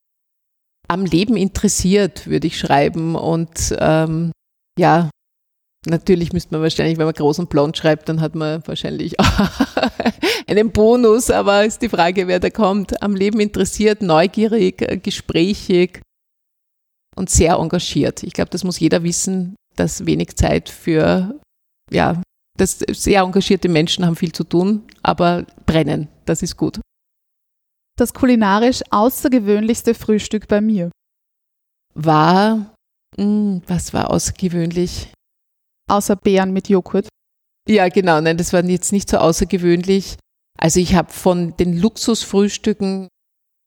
[0.87, 3.15] Am Leben interessiert, würde ich schreiben.
[3.15, 4.31] Und ähm,
[4.77, 5.09] ja,
[5.87, 9.15] natürlich müsste man wahrscheinlich, wenn man groß und blond schreibt, dann hat man wahrscheinlich
[10.47, 13.01] einen Bonus, aber ist die Frage, wer da kommt.
[13.01, 16.01] Am Leben interessiert, neugierig, gesprächig,
[17.15, 18.23] und sehr engagiert.
[18.23, 21.39] Ich glaube, das muss jeder wissen, dass wenig Zeit für,
[21.91, 22.21] ja,
[22.57, 26.79] dass sehr engagierte Menschen haben viel zu tun, aber brennen, das ist gut.
[27.97, 30.91] Das kulinarisch außergewöhnlichste Frühstück bei mir
[31.93, 32.75] war,
[33.17, 35.11] mh, hm, was war außergewöhnlich?
[35.89, 37.07] Außer Beeren mit Joghurt.
[37.67, 40.17] Ja, genau, nein, das war jetzt nicht so außergewöhnlich.
[40.57, 43.09] Also ich habe von den Luxusfrühstücken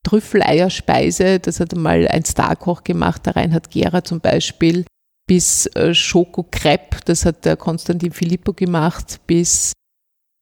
[0.07, 4.85] Trüffeleierspeise, das hat einmal ein Starkoch gemacht, der Reinhard Gera zum Beispiel,
[5.29, 9.73] bis äh, Schoko-Crepe, das hat der Konstantin Filippo gemacht, bis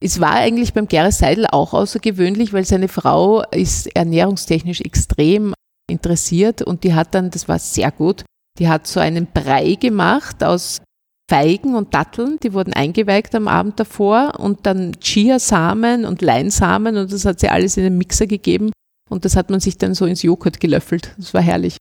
[0.03, 5.55] es war eigentlich beim Gera Seidel auch außergewöhnlich, weil seine Frau ist ernährungstechnisch extrem
[5.91, 8.25] interessiert und die hat dann, das war sehr gut,
[8.59, 10.83] die hat so einen Brei gemacht aus
[11.31, 17.11] Feigen und Datteln, die wurden eingeweigt am Abend davor und dann Chiasamen und Leinsamen und
[17.11, 18.71] das hat sie alles in den Mixer gegeben
[19.11, 21.15] und das hat man sich dann so ins Joghurt gelöffelt.
[21.17, 21.77] Das war herrlich.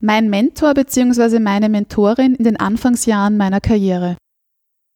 [0.00, 1.40] Mein Mentor bzw.
[1.40, 4.16] meine Mentorin in den Anfangsjahren meiner Karriere.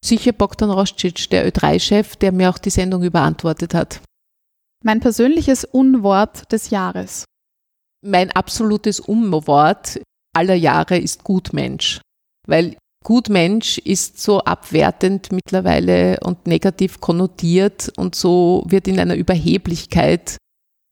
[0.04, 4.00] Sicher Bogdan Roscic, der Ö3-Chef, der mir auch die Sendung überantwortet hat.
[4.84, 7.24] Mein persönliches Unwort des Jahres.
[8.04, 10.00] Mein absolutes Unwort
[10.34, 12.00] aller Jahre ist Gutmensch.
[12.48, 20.36] Weil Gutmensch ist so abwertend mittlerweile und negativ konnotiert und so wird in einer Überheblichkeit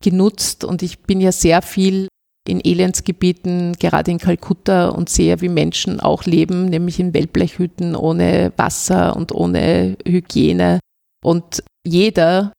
[0.02, 2.08] genutzt und ich bin ja sehr viel
[2.48, 8.52] in Elendsgebieten, gerade in Kalkutta und sehe, wie Menschen auch leben, nämlich in Wellblechhütten ohne
[8.56, 10.80] Wasser und ohne Hygiene.
[11.22, 12.52] Und jeder,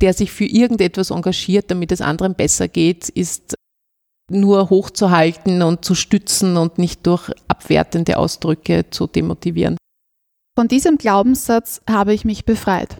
[0.00, 3.54] der sich für irgendetwas engagiert, damit es anderen besser geht, ist
[4.30, 9.76] nur hochzuhalten und zu stützen und nicht durch abwertende Ausdrücke zu demotivieren.
[10.58, 12.98] Von diesem Glaubenssatz habe ich mich befreit.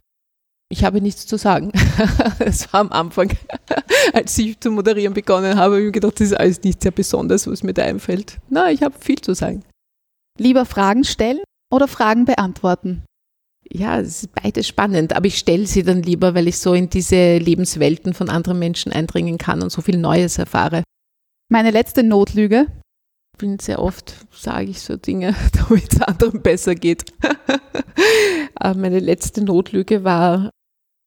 [0.69, 1.73] Ich habe nichts zu sagen.
[2.39, 3.31] Es war am Anfang,
[4.13, 6.91] als ich zu moderieren begonnen habe, habe ich mir gedacht, das ist alles nicht sehr
[6.91, 8.39] besonders, was mir da einfällt.
[8.49, 9.65] Na, ich habe viel zu sagen.
[10.39, 11.41] Lieber Fragen stellen
[11.73, 13.05] oder Fragen beantworten?
[13.69, 16.89] Ja, es ist beides spannend, aber ich stelle sie dann lieber, weil ich so in
[16.89, 20.83] diese Lebenswelten von anderen Menschen eindringen kann und so viel Neues erfahre.
[21.49, 22.67] Meine letzte Notlüge?
[23.35, 27.05] Ich bin sehr oft, sage ich so Dinge, damit es anderen besser geht.
[28.61, 30.51] meine letzte Notlüge war,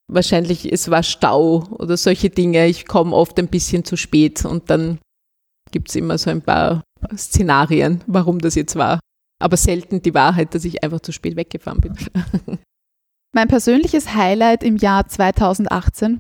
[0.10, 2.68] wahrscheinlich es war Stau oder solche Dinge.
[2.68, 5.00] Ich komme oft ein bisschen zu spät und dann
[5.72, 6.84] gibt es immer so ein paar
[7.16, 9.00] Szenarien, warum das jetzt war.
[9.42, 11.96] Aber selten die Wahrheit, dass ich einfach zu spät weggefahren bin.
[13.34, 16.20] Mein persönliches Highlight im Jahr 2018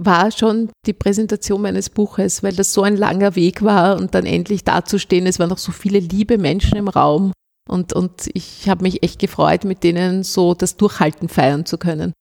[0.00, 4.24] war schon die Präsentation meines Buches, weil das so ein langer Weg war und dann
[4.24, 5.26] endlich dazustehen.
[5.26, 7.32] Es waren noch so viele liebe Menschen im Raum
[7.68, 12.14] und, und ich habe mich echt gefreut, mit denen so das Durchhalten feiern zu können.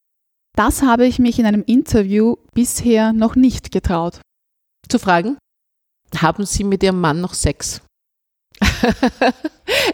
[0.58, 4.22] Das habe ich mich in einem Interview bisher noch nicht getraut.
[4.90, 5.38] Zu fragen,
[6.16, 7.82] haben Sie mit Ihrem Mann noch Sex?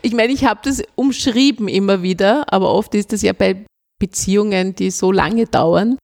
[0.02, 3.66] ich meine, ich habe das umschrieben immer wieder, aber oft ist das ja bei
[4.00, 5.98] Beziehungen, die so lange dauern,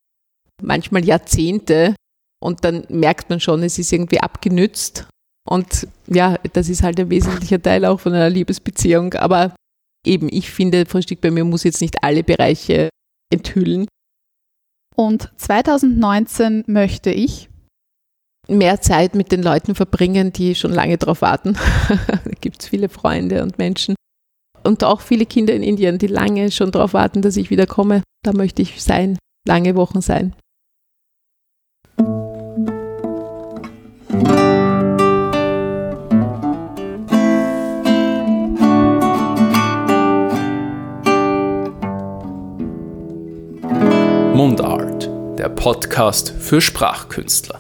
[0.62, 1.96] manchmal Jahrzehnte,
[2.42, 5.08] und dann merkt man schon, es ist irgendwie abgenützt.
[5.48, 9.14] Und ja, das ist halt ein wesentlicher Teil auch von einer Liebesbeziehung.
[9.14, 9.56] Aber
[10.06, 12.90] eben, ich finde, Frühstück bei mir muss jetzt nicht alle Bereiche
[13.34, 13.88] enthüllen.
[15.00, 17.50] Und 2019 möchte ich
[18.50, 21.54] mehr Zeit mit den Leuten verbringen, die schon lange darauf warten.
[21.88, 23.96] da gibt es viele Freunde und Menschen.
[24.66, 28.04] Und auch viele Kinder in Indien, die lange schon darauf warten, dass ich wieder komme.
[28.26, 30.36] Da möchte ich sein, lange Wochen sein.
[45.50, 47.60] Podcast für Sprachkünstler.